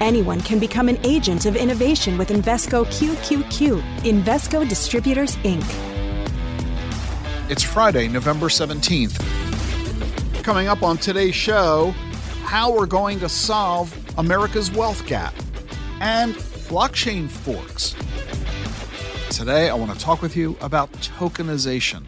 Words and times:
Anyone 0.00 0.40
can 0.40 0.58
become 0.58 0.88
an 0.88 0.98
agent 1.04 1.46
of 1.46 1.56
innovation 1.56 2.18
with 2.18 2.30
Invesco 2.30 2.84
QQQ, 2.86 3.80
Invesco 4.00 4.68
Distributors, 4.68 5.36
Inc. 5.38 5.64
It's 7.50 7.62
Friday, 7.62 8.08
November 8.08 8.46
17th. 8.46 9.14
Coming 10.42 10.68
up 10.68 10.82
on 10.82 10.96
today's 10.96 11.34
show, 11.34 11.94
how 12.44 12.72
we're 12.72 12.86
going 12.86 13.20
to 13.20 13.28
solve 13.28 13.96
America's 14.18 14.70
wealth 14.70 15.06
gap 15.06 15.34
and 16.00 16.34
blockchain 16.68 17.28
forks. 17.28 17.94
Today, 19.36 19.68
I 19.68 19.74
want 19.74 19.92
to 19.92 19.98
talk 19.98 20.20
with 20.20 20.36
you 20.36 20.56
about 20.60 20.90
tokenization. 20.92 22.04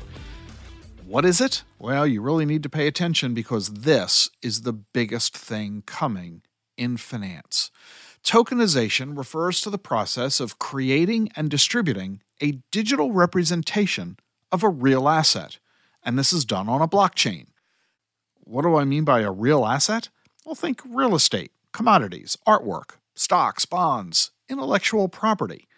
What 1.06 1.24
is 1.24 1.40
it? 1.40 1.62
Well, 1.78 2.06
you 2.06 2.22
really 2.22 2.44
need 2.44 2.62
to 2.64 2.68
pay 2.68 2.86
attention 2.86 3.34
because 3.34 3.68
this 3.68 4.30
is 4.42 4.62
the 4.62 4.72
biggest 4.72 5.36
thing 5.36 5.82
coming 5.86 6.42
in 6.76 6.96
finance. 6.96 7.70
Tokenization 8.22 9.16
refers 9.16 9.60
to 9.60 9.70
the 9.70 9.78
process 9.78 10.40
of 10.40 10.58
creating 10.58 11.30
and 11.36 11.50
distributing 11.50 12.22
a 12.42 12.60
digital 12.70 13.12
representation 13.12 14.16
of 14.50 14.62
a 14.62 14.68
real 14.68 15.08
asset, 15.08 15.58
and 16.02 16.18
this 16.18 16.32
is 16.32 16.44
done 16.44 16.68
on 16.68 16.80
a 16.80 16.88
blockchain. 16.88 17.46
What 18.40 18.62
do 18.62 18.76
I 18.76 18.84
mean 18.84 19.04
by 19.04 19.20
a 19.20 19.30
real 19.30 19.64
asset? 19.66 20.08
Well, 20.44 20.54
think 20.54 20.80
real 20.86 21.14
estate, 21.14 21.52
commodities, 21.72 22.36
artwork, 22.46 22.96
stocks, 23.14 23.64
bonds, 23.64 24.30
intellectual 24.48 25.08
property. 25.08 25.68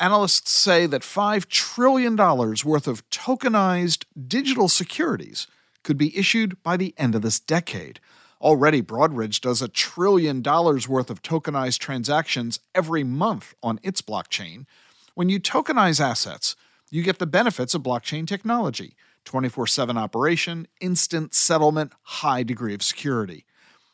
Analysts 0.00 0.50
say 0.50 0.86
that 0.86 1.02
$5 1.02 1.46
trillion 1.48 2.16
worth 2.16 2.88
of 2.88 3.08
tokenized 3.10 4.04
digital 4.26 4.68
securities 4.68 5.46
could 5.84 5.96
be 5.96 6.16
issued 6.16 6.60
by 6.62 6.76
the 6.76 6.94
end 6.96 7.14
of 7.14 7.22
this 7.22 7.38
decade, 7.38 8.00
Already, 8.42 8.82
Broadridge 8.82 9.40
does 9.40 9.62
a 9.62 9.68
trillion 9.68 10.42
dollars 10.42 10.88
worth 10.88 11.10
of 11.10 11.22
tokenized 11.22 11.78
transactions 11.78 12.58
every 12.74 13.04
month 13.04 13.54
on 13.62 13.78
its 13.84 14.02
blockchain. 14.02 14.66
When 15.14 15.28
you 15.28 15.38
tokenize 15.38 16.00
assets, 16.00 16.56
you 16.90 17.04
get 17.04 17.20
the 17.20 17.26
benefits 17.26 17.72
of 17.72 17.84
blockchain 17.84 18.26
technology 18.26 18.96
24 19.24 19.68
7 19.68 19.96
operation, 19.96 20.66
instant 20.80 21.34
settlement, 21.34 21.92
high 22.02 22.42
degree 22.42 22.74
of 22.74 22.82
security. 22.82 23.44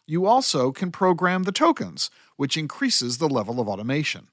You 0.06 0.24
also 0.24 0.72
can 0.72 0.90
program 0.90 1.42
the 1.42 1.52
tokens, 1.52 2.10
which 2.36 2.56
increases 2.56 3.18
the 3.18 3.28
level 3.28 3.60
of 3.60 3.68
automation. 3.68 4.28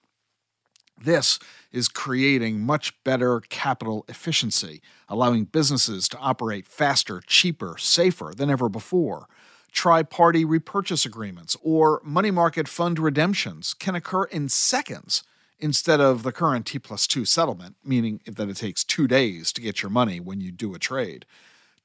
This 0.97 1.39
is 1.73 1.89
creating 1.89 2.61
much 2.61 2.93
better 3.03 3.41
capital 3.41 4.05
efficiency, 4.08 4.81
allowing 5.09 5.43
businesses 5.43 6.08
to 6.08 6.17
operate 6.19 6.69
faster, 6.69 7.21
cheaper, 7.27 7.75
safer 7.77 8.31
than 8.33 8.49
ever 8.49 8.69
before 8.69 9.27
tri 9.75 10.01
party 10.01 10.43
repurchase 10.43 11.05
agreements 11.05 11.55
or 11.61 12.01
money 12.03 12.31
market 12.31 12.67
fund 12.67 12.97
redemptions 12.97 13.75
can 13.75 13.93
occur 13.93 14.23
in 14.23 14.49
seconds 14.49 15.23
instead 15.59 16.01
of 16.01 16.23
the 16.23 16.31
current 16.31 16.65
T 16.65 16.79
plus 16.79 17.05
two 17.05 17.25
settlement, 17.25 17.75
meaning 17.83 18.21
that 18.25 18.49
it 18.49 18.57
takes 18.57 18.83
two 18.83 19.07
days 19.07 19.51
to 19.53 19.61
get 19.61 19.83
your 19.83 19.89
money 19.91 20.19
when 20.19 20.41
you 20.41 20.51
do 20.51 20.73
a 20.73 20.79
trade. 20.79 21.25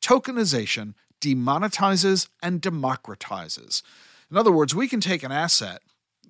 Tokenization 0.00 0.94
demonetizes 1.20 2.28
and 2.42 2.62
democratizes. 2.62 3.82
In 4.30 4.36
other 4.36 4.52
words, 4.52 4.74
we 4.74 4.88
can 4.88 5.00
take 5.00 5.22
an 5.22 5.32
asset. 5.32 5.82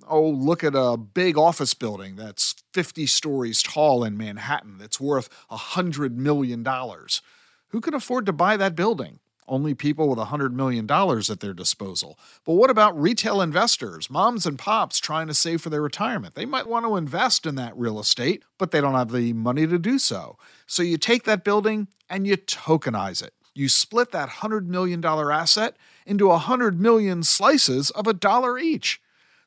Oh, 0.08 0.28
look 0.28 0.64
at 0.64 0.74
a 0.74 0.96
big 0.96 1.36
office 1.36 1.74
building 1.74 2.16
that's 2.16 2.54
50 2.72 3.06
stories 3.06 3.62
tall 3.62 4.02
in 4.02 4.16
Manhattan 4.16 4.78
that's 4.78 4.98
worth 4.98 5.28
$100 5.50 6.14
million. 6.14 6.66
Who 7.68 7.80
can 7.80 7.94
afford 7.94 8.26
to 8.26 8.32
buy 8.32 8.56
that 8.56 8.74
building? 8.74 9.20
Only 9.50 9.74
people 9.74 10.08
with 10.08 10.18
$100 10.18 10.52
million 10.52 10.90
at 10.90 11.40
their 11.40 11.52
disposal. 11.52 12.18
But 12.46 12.54
what 12.54 12.70
about 12.70 12.98
retail 12.98 13.42
investors, 13.42 14.08
moms 14.08 14.46
and 14.46 14.58
pops 14.58 14.98
trying 14.98 15.26
to 15.26 15.34
save 15.34 15.60
for 15.60 15.68
their 15.68 15.82
retirement? 15.82 16.34
They 16.34 16.46
might 16.46 16.68
want 16.68 16.86
to 16.86 16.96
invest 16.96 17.44
in 17.44 17.56
that 17.56 17.76
real 17.76 18.00
estate, 18.00 18.44
but 18.56 18.70
they 18.70 18.80
don't 18.80 18.94
have 18.94 19.12
the 19.12 19.32
money 19.32 19.66
to 19.66 19.78
do 19.78 19.98
so. 19.98 20.38
So 20.66 20.82
you 20.82 20.96
take 20.96 21.24
that 21.24 21.44
building 21.44 21.88
and 22.08 22.26
you 22.26 22.36
tokenize 22.36 23.22
it. 23.22 23.34
You 23.54 23.68
split 23.68 24.12
that 24.12 24.28
$100 24.28 24.66
million 24.66 25.04
asset 25.04 25.76
into 26.06 26.28
100 26.28 26.80
million 26.80 27.22
slices 27.24 27.90
of 27.90 28.06
a 28.06 28.14
dollar 28.14 28.58
each. 28.58 29.00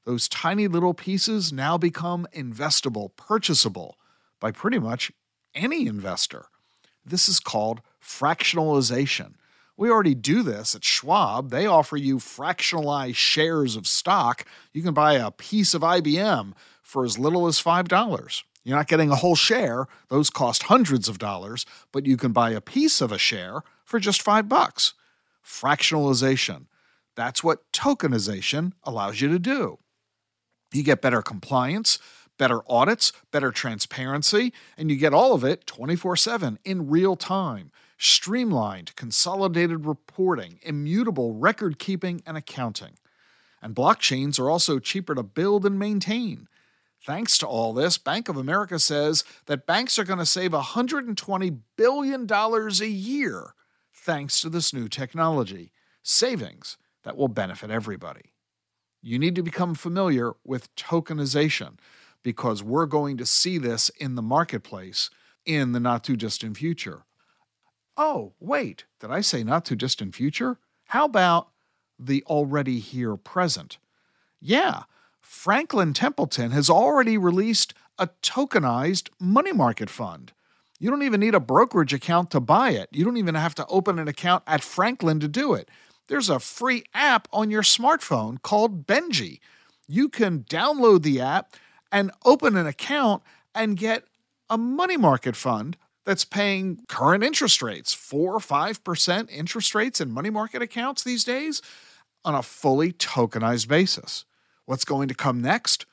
Those 0.05 0.27
tiny 0.27 0.67
little 0.67 0.93
pieces 0.93 1.53
now 1.53 1.77
become 1.77 2.27
investable, 2.35 3.15
purchasable 3.15 3.97
by 4.39 4.51
pretty 4.51 4.79
much 4.79 5.11
any 5.55 5.87
investor. 5.87 6.47
This 7.05 7.29
is 7.29 7.39
called 7.39 7.81
fractionalization. 8.01 9.35
We 9.75 9.89
already 9.89 10.13
do 10.13 10.43
this 10.43 10.75
at 10.75 10.83
Schwab. 10.83 11.49
They 11.49 11.65
offer 11.65 11.97
you 11.97 12.17
fractionalized 12.17 13.15
shares 13.15 13.75
of 13.75 13.87
stock. 13.87 14.45
You 14.71 14.83
can 14.83 14.93
buy 14.93 15.13
a 15.13 15.31
piece 15.31 15.73
of 15.73 15.81
IBM 15.81 16.53
for 16.81 17.03
as 17.03 17.17
little 17.17 17.47
as 17.47 17.61
$5. 17.61 18.43
You're 18.63 18.77
not 18.77 18.87
getting 18.87 19.09
a 19.09 19.15
whole 19.15 19.35
share, 19.35 19.87
those 20.09 20.29
cost 20.29 20.63
hundreds 20.63 21.09
of 21.09 21.17
dollars, 21.17 21.65
but 21.91 22.05
you 22.05 22.17
can 22.17 22.31
buy 22.31 22.51
a 22.51 22.61
piece 22.61 23.01
of 23.01 23.11
a 23.11 23.17
share 23.17 23.63
for 23.83 23.99
just 23.99 24.21
5 24.21 24.47
bucks. 24.47 24.93
Fractionalization. 25.43 26.67
That's 27.15 27.43
what 27.43 27.71
tokenization 27.71 28.73
allows 28.83 29.21
you 29.21 29.27
to 29.29 29.39
do. 29.39 29.79
You 30.71 30.83
get 30.83 31.01
better 31.01 31.21
compliance, 31.21 31.99
better 32.37 32.61
audits, 32.67 33.11
better 33.31 33.51
transparency, 33.51 34.53
and 34.77 34.89
you 34.89 34.97
get 34.97 35.13
all 35.13 35.33
of 35.33 35.43
it 35.43 35.65
24 35.67 36.15
7 36.15 36.59
in 36.63 36.89
real 36.89 37.15
time 37.15 37.71
streamlined, 38.03 38.95
consolidated 38.95 39.85
reporting, 39.85 40.59
immutable 40.61 41.33
record 41.33 41.79
keeping 41.79 42.21
and 42.25 42.35
accounting. 42.37 42.93
And 43.61 43.75
blockchains 43.75 44.39
are 44.39 44.49
also 44.49 44.79
cheaper 44.79 45.15
to 45.15 45.23
build 45.23 45.65
and 45.65 45.79
maintain. 45.79 46.47
Thanks 47.05 47.37
to 47.37 47.47
all 47.47 47.73
this, 47.73 47.97
Bank 47.97 48.29
of 48.29 48.37
America 48.37 48.79
says 48.79 49.23
that 49.45 49.65
banks 49.65 49.97
are 49.99 50.03
going 50.03 50.19
to 50.19 50.25
save 50.25 50.51
$120 50.51 51.57
billion 51.77 52.31
a 52.31 52.85
year 52.85 53.53
thanks 53.93 54.41
to 54.41 54.49
this 54.49 54.73
new 54.73 54.87
technology. 54.87 55.71
Savings 56.01 56.77
that 57.03 57.15
will 57.15 57.29
benefit 57.29 57.69
everybody. 57.69 58.33
You 59.01 59.19
need 59.19 59.35
to 59.35 59.43
become 59.43 59.75
familiar 59.75 60.33
with 60.45 60.73
tokenization 60.75 61.77
because 62.21 62.63
we're 62.63 62.85
going 62.85 63.17
to 63.17 63.25
see 63.25 63.57
this 63.57 63.89
in 63.89 64.15
the 64.15 64.21
marketplace 64.21 65.09
in 65.45 65.73
the 65.73 65.79
not 65.79 66.03
too 66.03 66.15
distant 66.15 66.57
future. 66.57 67.03
Oh, 67.95 68.33
wait, 68.39 68.85
did 68.99 69.11
I 69.11 69.21
say 69.21 69.43
not 69.43 69.65
too 69.65 69.75
distant 69.75 70.15
future? 70.15 70.57
How 70.85 71.05
about 71.05 71.49
the 71.99 72.23
already 72.25 72.79
here 72.79 73.15
present? 73.15 73.77
Yeah, 74.41 74.83
Franklin 75.21 75.93
Templeton 75.93 76.51
has 76.51 76.69
already 76.69 77.17
released 77.17 77.73
a 77.99 78.07
tokenized 78.21 79.09
money 79.19 79.51
market 79.51 79.89
fund. 79.89 80.33
You 80.79 80.89
don't 80.89 81.03
even 81.03 81.19
need 81.19 81.35
a 81.35 81.39
brokerage 81.39 81.93
account 81.93 82.31
to 82.31 82.39
buy 82.39 82.71
it. 82.71 82.89
You 82.91 83.05
don't 83.05 83.17
even 83.17 83.35
have 83.35 83.55
to 83.55 83.65
open 83.67 83.99
an 83.99 84.07
account 84.07 84.43
at 84.47 84.63
Franklin 84.63 85.19
to 85.19 85.27
do 85.27 85.53
it. 85.53 85.69
There's 86.07 86.29
a 86.29 86.39
free 86.39 86.83
app 86.93 87.27
on 87.31 87.49
your 87.49 87.61
smartphone 87.61 88.41
called 88.41 88.85
Benji. 88.85 89.39
You 89.87 90.09
can 90.09 90.43
download 90.43 91.03
the 91.03 91.21
app 91.21 91.55
and 91.91 92.11
open 92.25 92.57
an 92.57 92.67
account 92.67 93.23
and 93.55 93.77
get 93.77 94.03
a 94.49 94.57
money 94.57 94.97
market 94.97 95.35
fund 95.35 95.77
that's 96.05 96.25
paying 96.25 96.79
current 96.87 97.23
interest 97.23 97.61
rates, 97.61 97.93
4 97.93 98.35
or 98.35 98.39
5% 98.39 99.31
interest 99.31 99.75
rates 99.75 100.01
in 100.01 100.11
money 100.11 100.29
market 100.29 100.61
accounts 100.61 101.03
these 101.03 101.23
days 101.23 101.61
on 102.25 102.35
a 102.35 102.43
fully 102.43 102.91
tokenized 102.91 103.67
basis. 103.67 104.25
What's 104.65 104.85
going 104.85 105.07
to 105.07 105.15
come 105.15 105.41
next? 105.41 105.85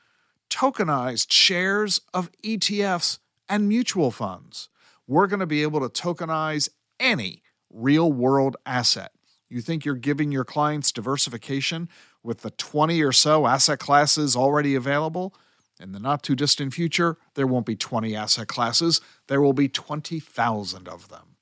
Tokenized 0.49 1.31
shares 1.31 2.01
of 2.13 2.31
ETFs 2.45 3.19
and 3.49 3.69
mutual 3.69 4.11
funds. 4.11 4.69
We're 5.07 5.27
going 5.27 5.41
to 5.41 5.47
be 5.47 5.63
able 5.63 5.81
to 5.81 6.03
tokenize 6.03 6.69
any 6.99 7.43
real 7.73 8.13
world 8.13 8.57
asset. 8.67 9.13
You 9.49 9.61
think 9.61 9.85
you're 9.85 9.97
giving 9.97 10.31
your 10.31 10.45
clients 10.45 10.93
diversification 10.93 11.89
with 12.23 12.43
the 12.43 12.51
20 12.53 13.03
or 13.03 13.13
so 13.13 13.47
asset 13.47 13.81
classes 13.81 14.37
already 14.37 14.75
available? 14.77 15.35
In 15.81 15.93
the 15.93 15.99
not 15.99 16.23
too 16.23 16.37
distant 16.37 16.75
future, 16.75 17.17
there 17.37 17.47
won't 17.47 17.65
be 17.65 17.75
20 17.75 18.15
asset 18.15 18.49
classes, 18.49 19.01
there 19.29 19.41
will 19.41 19.55
be 19.55 19.67
20,000 19.67 20.87
of 20.87 21.09
them. 21.09 21.37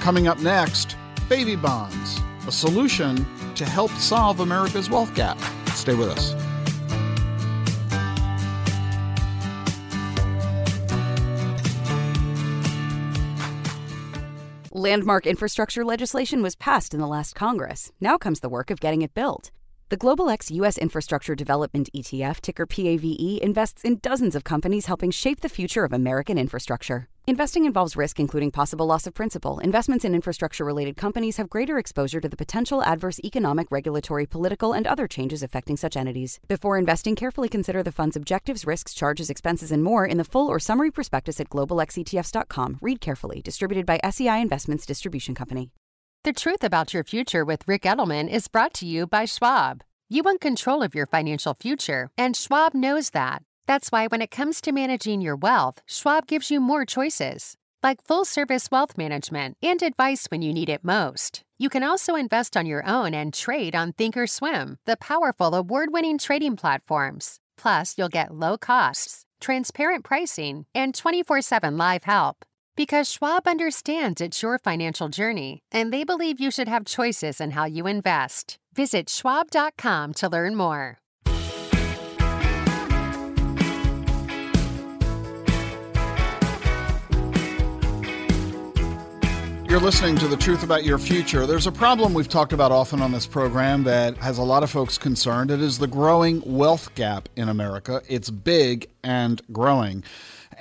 Coming 0.00 0.28
up 0.28 0.38
next, 0.40 0.94
baby 1.30 1.56
bonds, 1.56 2.20
a 2.46 2.52
solution 2.52 3.16
to 3.54 3.64
help 3.64 3.90
solve 3.92 4.40
America's 4.40 4.90
wealth 4.90 5.14
gap. 5.14 5.38
Stay 5.68 5.94
with 5.94 6.10
us. 6.10 6.34
Landmark 14.70 15.26
infrastructure 15.26 15.84
legislation 15.84 16.42
was 16.42 16.56
passed 16.56 16.92
in 16.92 17.00
the 17.00 17.06
last 17.06 17.34
Congress. 17.34 17.90
Now 18.02 18.18
comes 18.18 18.40
the 18.40 18.50
work 18.50 18.70
of 18.70 18.80
getting 18.80 19.00
it 19.00 19.14
built. 19.14 19.50
The 19.88 19.96
Global 19.98 20.30
X 20.30 20.50
U.S. 20.50 20.78
Infrastructure 20.78 21.34
Development 21.34 21.88
ETF, 21.94 22.40
ticker 22.40 22.66
PAVE, 22.66 23.40
invests 23.42 23.84
in 23.84 23.98
dozens 23.98 24.34
of 24.34 24.42
companies 24.42 24.86
helping 24.86 25.10
shape 25.10 25.40
the 25.40 25.48
future 25.48 25.84
of 25.84 25.92
American 25.92 26.38
infrastructure. 26.38 27.08
Investing 27.26 27.66
involves 27.66 27.94
risk, 27.94 28.18
including 28.18 28.50
possible 28.50 28.86
loss 28.86 29.06
of 29.06 29.14
principal. 29.14 29.60
Investments 29.60 30.04
in 30.04 30.14
infrastructure 30.14 30.64
related 30.64 30.96
companies 30.96 31.36
have 31.36 31.48
greater 31.48 31.78
exposure 31.78 32.20
to 32.20 32.28
the 32.28 32.36
potential 32.36 32.82
adverse 32.82 33.20
economic, 33.24 33.70
regulatory, 33.70 34.26
political, 34.26 34.72
and 34.72 34.86
other 34.86 35.06
changes 35.06 35.42
affecting 35.42 35.76
such 35.76 35.96
entities. 35.96 36.40
Before 36.48 36.78
investing, 36.78 37.14
carefully 37.14 37.48
consider 37.48 37.82
the 37.82 37.92
fund's 37.92 38.16
objectives, 38.16 38.66
risks, 38.66 38.94
charges, 38.94 39.30
expenses, 39.30 39.70
and 39.70 39.84
more 39.84 40.04
in 40.04 40.16
the 40.16 40.24
full 40.24 40.48
or 40.48 40.58
summary 40.58 40.90
prospectus 40.90 41.38
at 41.38 41.50
globalxetfs.com. 41.50 42.78
Read 42.80 43.00
carefully. 43.00 43.40
Distributed 43.40 43.86
by 43.86 44.00
SEI 44.10 44.40
Investments 44.40 44.84
Distribution 44.84 45.34
Company. 45.34 45.70
The 46.24 46.32
truth 46.32 46.62
about 46.62 46.94
your 46.94 47.02
future 47.02 47.44
with 47.44 47.66
Ric 47.66 47.82
Edelman 47.82 48.30
is 48.30 48.46
brought 48.46 48.72
to 48.74 48.86
you 48.86 49.08
by 49.08 49.24
Schwab. 49.24 49.82
You 50.08 50.22
want 50.22 50.40
control 50.40 50.80
of 50.80 50.94
your 50.94 51.06
financial 51.06 51.56
future, 51.58 52.10
and 52.16 52.36
Schwab 52.36 52.74
knows 52.74 53.10
that. 53.10 53.42
That's 53.66 53.90
why 53.90 54.06
when 54.06 54.22
it 54.22 54.30
comes 54.30 54.60
to 54.60 54.70
managing 54.70 55.20
your 55.20 55.34
wealth, 55.34 55.82
Schwab 55.84 56.28
gives 56.28 56.48
you 56.48 56.60
more 56.60 56.84
choices, 56.84 57.56
like 57.82 58.06
full 58.06 58.24
service 58.24 58.70
wealth 58.70 58.96
management 58.96 59.56
and 59.64 59.82
advice 59.82 60.26
when 60.26 60.42
you 60.42 60.52
need 60.52 60.68
it 60.68 60.84
most. 60.84 61.42
You 61.58 61.68
can 61.68 61.82
also 61.82 62.14
invest 62.14 62.56
on 62.56 62.66
your 62.66 62.86
own 62.86 63.14
and 63.14 63.34
trade 63.34 63.74
on 63.74 63.92
Thinkorswim, 63.92 64.76
the 64.86 64.96
powerful 64.96 65.56
award 65.56 65.88
winning 65.92 66.18
trading 66.18 66.54
platforms. 66.54 67.40
Plus, 67.58 67.94
you'll 67.98 68.08
get 68.08 68.30
low 68.30 68.56
costs, 68.56 69.24
transparent 69.40 70.04
pricing, 70.04 70.66
and 70.72 70.94
24 70.94 71.42
7 71.42 71.76
live 71.76 72.04
help. 72.04 72.44
Because 72.74 73.10
Schwab 73.10 73.46
understands 73.46 74.22
it's 74.22 74.42
your 74.42 74.58
financial 74.58 75.10
journey, 75.10 75.62
and 75.70 75.92
they 75.92 76.04
believe 76.04 76.40
you 76.40 76.50
should 76.50 76.68
have 76.68 76.86
choices 76.86 77.38
in 77.38 77.50
how 77.50 77.66
you 77.66 77.86
invest. 77.86 78.56
Visit 78.74 79.10
schwab.com 79.10 80.14
to 80.14 80.28
learn 80.28 80.54
more. 80.54 80.98
You're 89.68 89.80
listening 89.80 90.16
to 90.16 90.28
The 90.28 90.36
Truth 90.38 90.62
About 90.62 90.84
Your 90.84 90.98
Future. 90.98 91.46
There's 91.46 91.66
a 91.66 91.72
problem 91.72 92.12
we've 92.12 92.28
talked 92.28 92.52
about 92.52 92.72
often 92.72 93.00
on 93.00 93.10
this 93.10 93.26
program 93.26 93.84
that 93.84 94.16
has 94.18 94.36
a 94.36 94.42
lot 94.42 94.62
of 94.62 94.70
folks 94.70 94.98
concerned. 94.98 95.50
It 95.50 95.62
is 95.62 95.78
the 95.78 95.86
growing 95.86 96.42
wealth 96.44 96.94
gap 96.94 97.28
in 97.36 97.48
America. 97.48 98.02
It's 98.06 98.28
big 98.28 98.88
and 99.02 99.40
growing. 99.50 100.04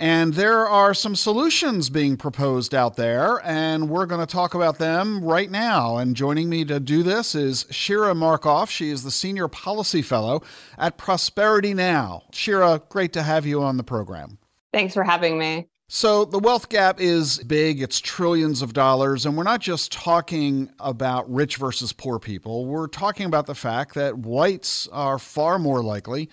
And 0.02 0.34
there 0.34 0.68
are 0.68 0.96
some 0.96 1.16
solutions 1.16 1.92
being 1.92 2.18
proposed 2.18 2.74
out 2.74 2.96
there, 2.96 3.40
and 3.46 3.88
we're 3.88 4.08
going 4.08 4.20
to 4.20 4.26
talk 4.26 4.56
about 4.56 4.80
them 4.80 5.24
right 5.24 5.52
now. 5.52 5.98
And 5.98 6.16
joining 6.16 6.50
me 6.50 6.66
to 6.66 6.80
do 6.80 7.04
this 7.04 7.36
is 7.36 7.68
Shira 7.70 8.16
Markoff. 8.16 8.72
She 8.72 8.90
is 8.90 9.04
the 9.04 9.12
Senior 9.12 9.48
Policy 9.48 10.02
Fellow 10.02 10.42
at 10.80 10.98
Prosperity 10.98 11.76
Now. 11.76 12.24
Shira, 12.32 12.82
great 12.90 13.14
to 13.14 13.22
have 13.22 13.46
you 13.46 13.62
on 13.62 13.78
the 13.78 13.84
program. 13.84 14.40
Thanks 14.74 14.96
for 14.96 15.04
having 15.04 15.38
me. 15.38 15.68
So, 15.88 16.26
the 16.26 16.40
wealth 16.40 16.70
gap 16.70 17.00
is 17.00 17.38
big, 17.44 17.80
it's 17.80 18.00
trillions 18.00 18.64
of 18.64 18.74
dollars, 18.74 19.28
and 19.28 19.38
we're 19.38 19.44
not 19.44 19.62
just 19.62 19.92
talking 19.92 20.72
about 20.80 21.32
rich 21.32 21.58
versus 21.58 21.94
poor 21.94 22.18
people. 22.18 22.66
We're 22.66 22.88
talking 22.88 23.28
about 23.28 23.46
the 23.46 23.54
fact 23.54 23.94
that 23.94 24.18
whites 24.18 24.88
are 24.92 25.20
far 25.20 25.60
more 25.60 25.84
likely 25.84 26.28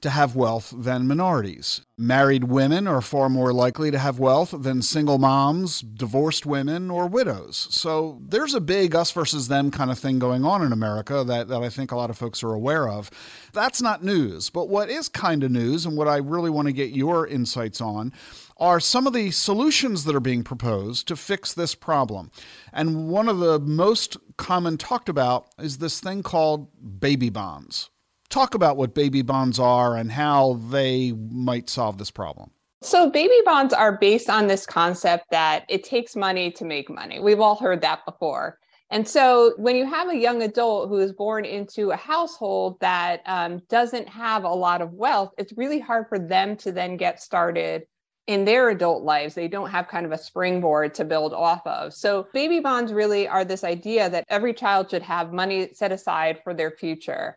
to 0.00 0.10
have 0.10 0.34
wealth 0.34 0.72
than 0.76 1.06
minorities. 1.06 1.82
Married 1.98 2.44
women 2.44 2.88
are 2.88 3.02
far 3.02 3.28
more 3.28 3.52
likely 3.52 3.90
to 3.90 3.98
have 3.98 4.18
wealth 4.18 4.54
than 4.56 4.80
single 4.80 5.18
moms, 5.18 5.82
divorced 5.82 6.46
women, 6.46 6.90
or 6.90 7.06
widows. 7.06 7.68
So 7.70 8.18
there's 8.22 8.54
a 8.54 8.60
big 8.60 8.94
us 8.94 9.10
versus 9.10 9.48
them 9.48 9.70
kind 9.70 9.90
of 9.90 9.98
thing 9.98 10.18
going 10.18 10.44
on 10.44 10.62
in 10.62 10.72
America 10.72 11.22
that, 11.24 11.48
that 11.48 11.62
I 11.62 11.68
think 11.68 11.92
a 11.92 11.96
lot 11.96 12.08
of 12.08 12.16
folks 12.16 12.42
are 12.42 12.54
aware 12.54 12.88
of. 12.88 13.10
That's 13.52 13.82
not 13.82 14.02
news. 14.02 14.48
But 14.48 14.68
what 14.68 14.88
is 14.88 15.08
kind 15.08 15.44
of 15.44 15.50
news, 15.50 15.84
and 15.84 15.96
what 15.96 16.08
I 16.08 16.16
really 16.16 16.50
want 16.50 16.66
to 16.66 16.72
get 16.72 16.90
your 16.90 17.26
insights 17.26 17.82
on, 17.82 18.12
are 18.56 18.80
some 18.80 19.06
of 19.06 19.12
the 19.12 19.30
solutions 19.30 20.04
that 20.04 20.14
are 20.14 20.20
being 20.20 20.44
proposed 20.44 21.08
to 21.08 21.16
fix 21.16 21.52
this 21.52 21.74
problem. 21.74 22.30
And 22.72 23.08
one 23.08 23.28
of 23.28 23.38
the 23.38 23.58
most 23.58 24.16
common 24.38 24.78
talked 24.78 25.08
about 25.10 25.48
is 25.58 25.78
this 25.78 26.00
thing 26.00 26.22
called 26.22 26.68
baby 27.00 27.28
bonds 27.28 27.90
talk 28.30 28.54
about 28.54 28.76
what 28.76 28.94
baby 28.94 29.22
bonds 29.22 29.58
are 29.58 29.96
and 29.96 30.10
how 30.10 30.54
they 30.70 31.12
might 31.12 31.68
solve 31.68 31.98
this 31.98 32.10
problem. 32.10 32.50
So, 32.82 33.10
baby 33.10 33.34
bonds 33.44 33.74
are 33.74 33.98
based 33.98 34.30
on 34.30 34.46
this 34.46 34.64
concept 34.64 35.26
that 35.30 35.66
it 35.68 35.84
takes 35.84 36.16
money 36.16 36.50
to 36.52 36.64
make 36.64 36.88
money. 36.88 37.20
We've 37.20 37.40
all 37.40 37.56
heard 37.56 37.82
that 37.82 38.06
before. 38.06 38.58
And 38.88 39.06
so, 39.06 39.52
when 39.58 39.76
you 39.76 39.84
have 39.84 40.08
a 40.08 40.16
young 40.16 40.42
adult 40.42 40.88
who 40.88 40.98
is 40.98 41.12
born 41.12 41.44
into 41.44 41.90
a 41.90 41.96
household 41.96 42.78
that 42.80 43.20
um, 43.26 43.60
doesn't 43.68 44.08
have 44.08 44.44
a 44.44 44.48
lot 44.48 44.80
of 44.80 44.94
wealth, 44.94 45.32
it's 45.36 45.52
really 45.58 45.78
hard 45.78 46.08
for 46.08 46.18
them 46.18 46.56
to 46.58 46.72
then 46.72 46.96
get 46.96 47.20
started 47.20 47.82
in 48.26 48.46
their 48.46 48.70
adult 48.70 49.02
lives. 49.02 49.34
They 49.34 49.48
don't 49.48 49.70
have 49.70 49.88
kind 49.88 50.06
of 50.06 50.12
a 50.12 50.18
springboard 50.18 50.94
to 50.94 51.04
build 51.04 51.34
off 51.34 51.66
of. 51.66 51.92
So, 51.92 52.28
baby 52.32 52.60
bonds 52.60 52.94
really 52.94 53.28
are 53.28 53.44
this 53.44 53.62
idea 53.62 54.08
that 54.08 54.24
every 54.30 54.54
child 54.54 54.90
should 54.90 55.02
have 55.02 55.34
money 55.34 55.68
set 55.74 55.92
aside 55.92 56.40
for 56.42 56.54
their 56.54 56.70
future. 56.70 57.36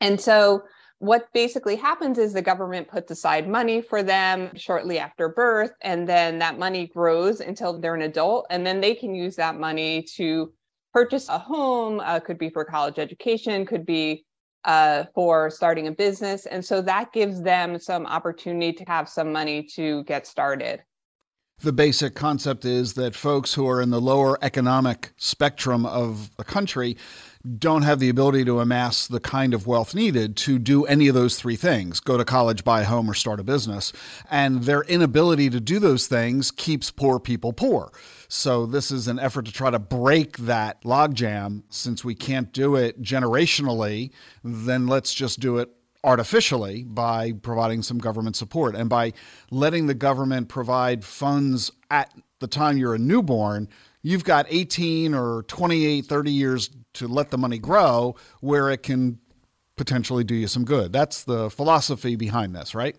And 0.00 0.20
so 0.20 0.64
what 0.98 1.32
basically 1.32 1.76
happens 1.76 2.18
is 2.18 2.32
the 2.32 2.42
government 2.42 2.88
puts 2.88 3.10
aside 3.10 3.48
money 3.48 3.80
for 3.80 4.02
them 4.02 4.50
shortly 4.54 4.98
after 4.98 5.30
birth, 5.30 5.72
and 5.80 6.06
then 6.08 6.38
that 6.38 6.58
money 6.58 6.86
grows 6.88 7.40
until 7.40 7.78
they're 7.78 7.94
an 7.94 8.02
adult, 8.02 8.46
and 8.50 8.66
then 8.66 8.80
they 8.80 8.94
can 8.94 9.14
use 9.14 9.34
that 9.36 9.58
money 9.58 10.02
to 10.16 10.52
purchase 10.92 11.28
a 11.28 11.38
home, 11.38 12.00
uh, 12.00 12.20
could 12.20 12.38
be 12.38 12.50
for 12.50 12.64
college 12.64 12.98
education, 12.98 13.64
could 13.64 13.86
be 13.86 14.24
uh, 14.64 15.04
for 15.14 15.48
starting 15.48 15.86
a 15.86 15.90
business. 15.92 16.44
And 16.44 16.62
so 16.62 16.82
that 16.82 17.12
gives 17.14 17.42
them 17.42 17.78
some 17.78 18.04
opportunity 18.04 18.72
to 18.74 18.84
have 18.84 19.08
some 19.08 19.32
money 19.32 19.62
to 19.74 20.04
get 20.04 20.26
started. 20.26 20.82
The 21.62 21.72
basic 21.72 22.14
concept 22.14 22.64
is 22.64 22.94
that 22.94 23.14
folks 23.14 23.54
who 23.54 23.68
are 23.68 23.80
in 23.80 23.90
the 23.90 24.00
lower 24.00 24.38
economic 24.42 25.12
spectrum 25.16 25.86
of 25.86 26.34
the 26.36 26.44
country 26.44 26.96
don't 27.58 27.82
have 27.82 28.00
the 28.00 28.08
ability 28.08 28.44
to 28.44 28.60
amass 28.60 29.06
the 29.06 29.20
kind 29.20 29.54
of 29.54 29.66
wealth 29.66 29.94
needed 29.94 30.36
to 30.36 30.58
do 30.58 30.84
any 30.84 31.08
of 31.08 31.14
those 31.14 31.36
three 31.36 31.56
things 31.56 32.00
go 32.00 32.18
to 32.18 32.24
college, 32.24 32.64
buy 32.64 32.82
a 32.82 32.84
home, 32.84 33.10
or 33.10 33.14
start 33.14 33.40
a 33.40 33.44
business. 33.44 33.92
And 34.30 34.64
their 34.64 34.82
inability 34.82 35.48
to 35.50 35.60
do 35.60 35.78
those 35.78 36.06
things 36.06 36.50
keeps 36.50 36.90
poor 36.90 37.18
people 37.18 37.52
poor. 37.52 37.92
So, 38.28 38.66
this 38.66 38.90
is 38.90 39.08
an 39.08 39.18
effort 39.18 39.46
to 39.46 39.52
try 39.52 39.70
to 39.70 39.78
break 39.78 40.36
that 40.38 40.82
logjam. 40.84 41.62
Since 41.70 42.04
we 42.04 42.14
can't 42.14 42.52
do 42.52 42.76
it 42.76 43.00
generationally, 43.02 44.12
then 44.44 44.86
let's 44.86 45.14
just 45.14 45.40
do 45.40 45.58
it 45.58 45.70
artificially 46.04 46.84
by 46.84 47.32
providing 47.32 47.82
some 47.82 47.98
government 47.98 48.36
support 48.36 48.74
and 48.74 48.88
by 48.88 49.12
letting 49.50 49.86
the 49.86 49.94
government 49.94 50.48
provide 50.48 51.04
funds 51.04 51.70
at 51.90 52.12
the 52.40 52.48
time 52.48 52.76
you're 52.76 52.94
a 52.94 52.98
newborn 52.98 53.68
you've 54.02 54.24
got 54.24 54.46
18 54.48 55.14
or 55.14 55.42
28, 55.44 56.06
30 56.06 56.30
years 56.30 56.70
to 56.94 57.08
let 57.08 57.30
the 57.30 57.38
money 57.38 57.58
grow 57.58 58.16
where 58.40 58.70
it 58.70 58.82
can 58.82 59.18
potentially 59.76 60.24
do 60.24 60.34
you 60.34 60.46
some 60.46 60.64
good. 60.64 60.92
That's 60.92 61.24
the 61.24 61.50
philosophy 61.50 62.16
behind 62.16 62.54
this, 62.54 62.74
right? 62.74 62.96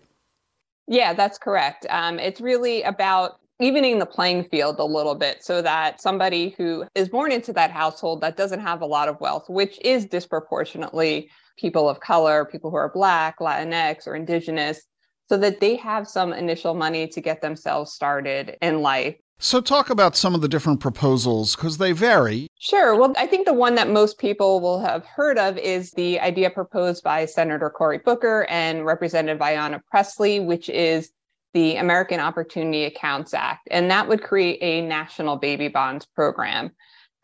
Yeah, 0.88 1.14
that's 1.14 1.38
correct. 1.38 1.86
Um, 1.90 2.18
it's 2.18 2.40
really 2.40 2.82
about 2.82 3.38
evening 3.60 3.98
the 3.98 4.06
playing 4.06 4.44
field 4.44 4.80
a 4.80 4.84
little 4.84 5.14
bit 5.14 5.44
so 5.44 5.62
that 5.62 6.00
somebody 6.00 6.54
who 6.58 6.84
is 6.96 7.08
born 7.08 7.30
into 7.30 7.52
that 7.52 7.70
household 7.70 8.20
that 8.20 8.36
doesn't 8.36 8.60
have 8.60 8.80
a 8.80 8.86
lot 8.86 9.08
of 9.08 9.20
wealth, 9.20 9.48
which 9.48 9.78
is 9.82 10.06
disproportionately 10.06 11.30
people 11.56 11.88
of 11.88 12.00
color, 12.00 12.44
people 12.44 12.70
who 12.70 12.76
are 12.76 12.90
Black, 12.92 13.38
Latinx, 13.38 14.06
or 14.06 14.16
Indigenous, 14.16 14.82
so 15.28 15.36
that 15.36 15.60
they 15.60 15.76
have 15.76 16.08
some 16.08 16.32
initial 16.32 16.74
money 16.74 17.06
to 17.06 17.20
get 17.20 17.40
themselves 17.40 17.92
started 17.92 18.56
in 18.60 18.82
life. 18.82 19.14
So, 19.38 19.60
talk 19.60 19.90
about 19.90 20.14
some 20.14 20.36
of 20.36 20.40
the 20.40 20.48
different 20.48 20.78
proposals 20.78 21.56
because 21.56 21.78
they 21.78 21.90
vary. 21.90 22.46
Sure. 22.60 22.94
Well, 22.94 23.12
I 23.16 23.26
think 23.26 23.44
the 23.44 23.52
one 23.52 23.74
that 23.74 23.90
most 23.90 24.18
people 24.18 24.60
will 24.60 24.78
have 24.78 25.04
heard 25.04 25.36
of 25.36 25.58
is 25.58 25.90
the 25.92 26.20
idea 26.20 26.48
proposed 26.48 27.02
by 27.02 27.26
Senator 27.26 27.68
Cory 27.68 27.98
Booker 27.98 28.46
and 28.48 28.86
Representative 28.86 29.40
Ayanna 29.40 29.80
Pressley, 29.90 30.38
which 30.38 30.68
is 30.68 31.10
the 31.54 31.76
American 31.76 32.20
Opportunity 32.20 32.84
Accounts 32.84 33.34
Act. 33.34 33.66
And 33.70 33.90
that 33.90 34.08
would 34.08 34.22
create 34.22 34.58
a 34.62 34.86
national 34.86 35.36
baby 35.36 35.68
bonds 35.68 36.06
program. 36.06 36.70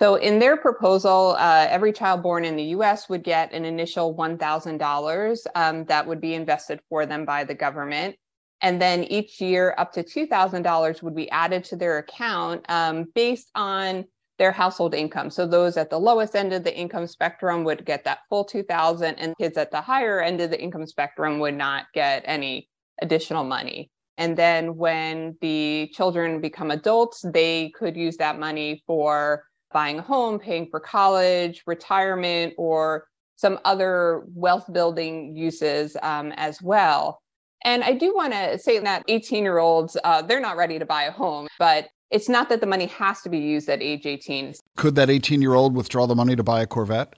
So, 0.01 0.15
in 0.15 0.39
their 0.39 0.57
proposal, 0.57 1.35
uh, 1.39 1.67
every 1.69 1.93
child 1.93 2.23
born 2.23 2.45
in 2.45 2.57
the 2.57 2.65
US 2.77 3.09
would 3.09 3.25
get 3.25 3.53
an 3.53 3.65
initial 3.65 4.15
$1,000 4.15 5.47
um, 5.55 5.85
that 5.87 6.07
would 6.07 6.21
be 6.21 6.35
invested 6.35 6.81
for 6.89 7.05
them 7.05 7.25
by 7.25 7.45
the 7.45 7.55
government. 7.55 8.17
And 8.61 8.81
then 8.83 9.05
each 9.05 9.41
year, 9.41 9.75
up 9.79 9.93
to 9.93 10.03
$2,000 10.03 11.03
would 11.03 11.15
be 11.15 11.31
added 11.31 11.65
to 11.65 11.77
their 11.77 11.99
account 11.99 12.65
um, 12.69 13.07
based 13.15 13.51
on 13.55 14.05
their 14.39 14.53
household 14.53 14.95
income. 14.95 15.31
So 15.31 15.47
those 15.47 15.77
at 15.77 15.91
the 15.91 15.99
lowest 15.99 16.37
end 16.37 16.53
of 16.53 16.65
the 16.65 16.77
income 16.77 17.07
spectrum 17.07 17.65
would 17.65 17.85
get 17.85 18.05
that 18.05 18.21
full 18.29 18.45
2000 18.45 19.15
and 19.17 19.37
kids 19.37 19.57
at 19.57 19.71
the 19.71 19.81
higher 19.81 20.21
end 20.21 20.41
of 20.41 20.51
the 20.51 20.61
income 20.61 20.87
spectrum 20.87 21.39
would 21.41 21.55
not 21.55 21.87
get 21.93 22.23
any 22.25 22.69
additional 23.03 23.45
money. 23.45 23.91
And 24.17 24.37
then 24.37 24.77
when 24.77 25.37
the 25.41 25.91
children 25.93 26.41
become 26.41 26.71
adults, 26.71 27.25
they 27.33 27.71
could 27.71 27.97
use 27.97 28.17
that 28.17 28.39
money 28.39 28.83
for 28.87 29.45
buying 29.73 29.99
a 29.99 30.03
home, 30.03 30.39
paying 30.39 30.69
for 30.71 30.81
college, 30.81 31.63
retirement, 31.67 32.55
or 32.59 33.07
some 33.37 33.61
other 33.65 34.25
wealth 34.35 34.73
building 34.73 35.37
uses 35.37 35.97
um, 36.03 36.33
as 36.33 36.61
well. 36.61 37.23
And 37.65 37.83
I 37.85 37.93
do 37.93 38.15
want 38.15 38.33
to 38.33 38.59
say 38.59 38.79
that 38.79 39.05
18 39.09 39.43
year 39.43 39.59
olds, 39.59 39.97
uh, 40.05 40.23
they're 40.23 40.41
not 40.41 40.57
ready 40.57 40.79
to 40.79 40.87
buy 40.87 41.05
a 41.05 41.11
home, 41.11 41.49
but 41.59 41.89
it's 42.11 42.29
not 42.29 42.49
that 42.49 42.61
the 42.61 42.67
money 42.67 42.87
has 42.87 43.21
to 43.23 43.29
be 43.29 43.39
used 43.39 43.69
at 43.69 43.83
age 43.83 44.07
18. 44.07 44.55
Could 44.77 44.95
that 44.95 45.11
18 45.11 45.43
year 45.43 45.55
old 45.55 45.75
withdraw 45.75 46.07
the 46.07 46.15
money 46.15 46.37
to 46.37 46.43
buy 46.43 46.63
a 46.63 46.67
Corvette? 46.67 47.15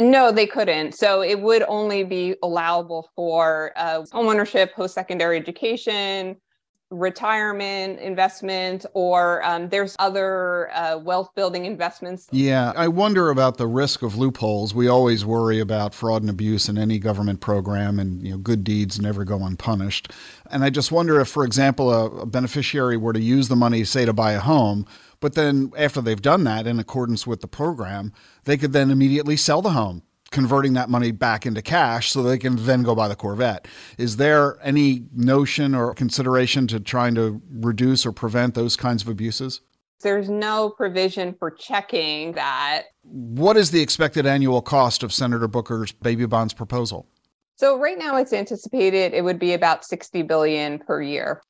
No, 0.00 0.32
they 0.32 0.46
couldn't. 0.46 0.94
So 0.94 1.22
it 1.22 1.40
would 1.40 1.62
only 1.68 2.02
be 2.02 2.34
allowable 2.42 3.10
for 3.14 3.72
uh, 3.76 4.02
homeownership, 4.12 4.72
post 4.72 4.94
secondary 4.94 5.36
education, 5.36 6.36
retirement 6.94 7.98
investment 8.00 8.86
or 8.94 9.44
um, 9.44 9.68
there's 9.68 9.96
other 9.98 10.70
uh, 10.72 10.98
wealth 10.98 11.34
building 11.34 11.64
investments. 11.64 12.28
Yeah, 12.30 12.72
I 12.76 12.88
wonder 12.88 13.30
about 13.30 13.58
the 13.58 13.66
risk 13.66 14.02
of 14.02 14.16
loopholes. 14.16 14.74
We 14.74 14.88
always 14.88 15.24
worry 15.24 15.60
about 15.60 15.94
fraud 15.94 16.22
and 16.22 16.30
abuse 16.30 16.68
in 16.68 16.78
any 16.78 16.98
government 16.98 17.40
program, 17.40 17.98
and 17.98 18.22
you 18.22 18.32
know, 18.32 18.38
good 18.38 18.64
deeds 18.64 19.00
never 19.00 19.24
go 19.24 19.44
unpunished. 19.44 20.12
And 20.50 20.64
I 20.64 20.70
just 20.70 20.92
wonder 20.92 21.20
if, 21.20 21.28
for 21.28 21.44
example, 21.44 21.92
a, 21.92 22.06
a 22.20 22.26
beneficiary 22.26 22.96
were 22.96 23.12
to 23.12 23.20
use 23.20 23.48
the 23.48 23.56
money, 23.56 23.84
say, 23.84 24.04
to 24.04 24.12
buy 24.12 24.32
a 24.32 24.40
home, 24.40 24.86
but 25.20 25.34
then 25.34 25.72
after 25.76 26.00
they've 26.00 26.20
done 26.20 26.44
that 26.44 26.66
in 26.66 26.78
accordance 26.78 27.26
with 27.26 27.40
the 27.40 27.48
program, 27.48 28.12
they 28.44 28.56
could 28.56 28.72
then 28.72 28.90
immediately 28.90 29.36
sell 29.36 29.62
the 29.62 29.70
home 29.70 30.02
converting 30.34 30.72
that 30.74 30.90
money 30.90 31.12
back 31.12 31.46
into 31.46 31.62
cash 31.62 32.10
so 32.10 32.22
they 32.22 32.36
can 32.36 32.56
then 32.66 32.82
go 32.82 32.94
buy 32.94 33.06
the 33.06 33.14
Corvette. 33.14 33.66
Is 33.96 34.16
there 34.16 34.58
any 34.62 35.04
notion 35.14 35.74
or 35.74 35.94
consideration 35.94 36.66
to 36.66 36.80
trying 36.80 37.14
to 37.14 37.40
reduce 37.50 38.04
or 38.04 38.10
prevent 38.10 38.54
those 38.54 38.76
kinds 38.76 39.02
of 39.02 39.08
abuses? 39.08 39.60
There's 40.02 40.28
no 40.28 40.70
provision 40.70 41.34
for 41.38 41.52
checking 41.52 42.32
that. 42.32 42.82
What 43.02 43.56
is 43.56 43.70
the 43.70 43.80
expected 43.80 44.26
annual 44.26 44.60
cost 44.60 45.04
of 45.04 45.12
Senator 45.12 45.46
Booker's 45.46 45.92
baby 45.92 46.26
bonds 46.26 46.52
proposal? 46.52 47.06
So 47.54 47.78
right 47.78 47.96
now 47.96 48.16
it's 48.16 48.32
anticipated 48.32 49.14
it 49.14 49.22
would 49.22 49.38
be 49.38 49.52
about 49.52 49.84
60 49.84 50.22
billion 50.22 50.80
per 50.80 51.00
year. 51.00 51.42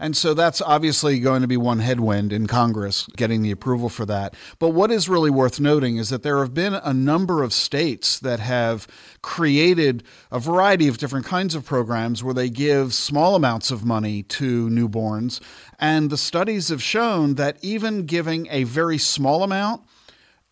And 0.00 0.16
so 0.16 0.32
that's 0.32 0.62
obviously 0.62 1.20
going 1.20 1.42
to 1.42 1.48
be 1.48 1.58
one 1.58 1.78
headwind 1.80 2.32
in 2.32 2.46
Congress 2.46 3.06
getting 3.18 3.42
the 3.42 3.50
approval 3.50 3.90
for 3.90 4.06
that. 4.06 4.34
But 4.58 4.70
what 4.70 4.90
is 4.90 5.10
really 5.10 5.30
worth 5.30 5.60
noting 5.60 5.98
is 5.98 6.08
that 6.08 6.22
there 6.22 6.38
have 6.38 6.54
been 6.54 6.72
a 6.72 6.94
number 6.94 7.42
of 7.42 7.52
states 7.52 8.18
that 8.20 8.40
have 8.40 8.88
created 9.20 10.02
a 10.32 10.40
variety 10.40 10.88
of 10.88 10.96
different 10.96 11.26
kinds 11.26 11.54
of 11.54 11.66
programs 11.66 12.24
where 12.24 12.32
they 12.32 12.48
give 12.48 12.94
small 12.94 13.34
amounts 13.34 13.70
of 13.70 13.84
money 13.84 14.22
to 14.22 14.70
newborns. 14.70 15.38
And 15.78 16.08
the 16.08 16.16
studies 16.16 16.70
have 16.70 16.82
shown 16.82 17.34
that 17.34 17.58
even 17.60 18.06
giving 18.06 18.48
a 18.50 18.64
very 18.64 18.96
small 18.96 19.42
amount, 19.42 19.82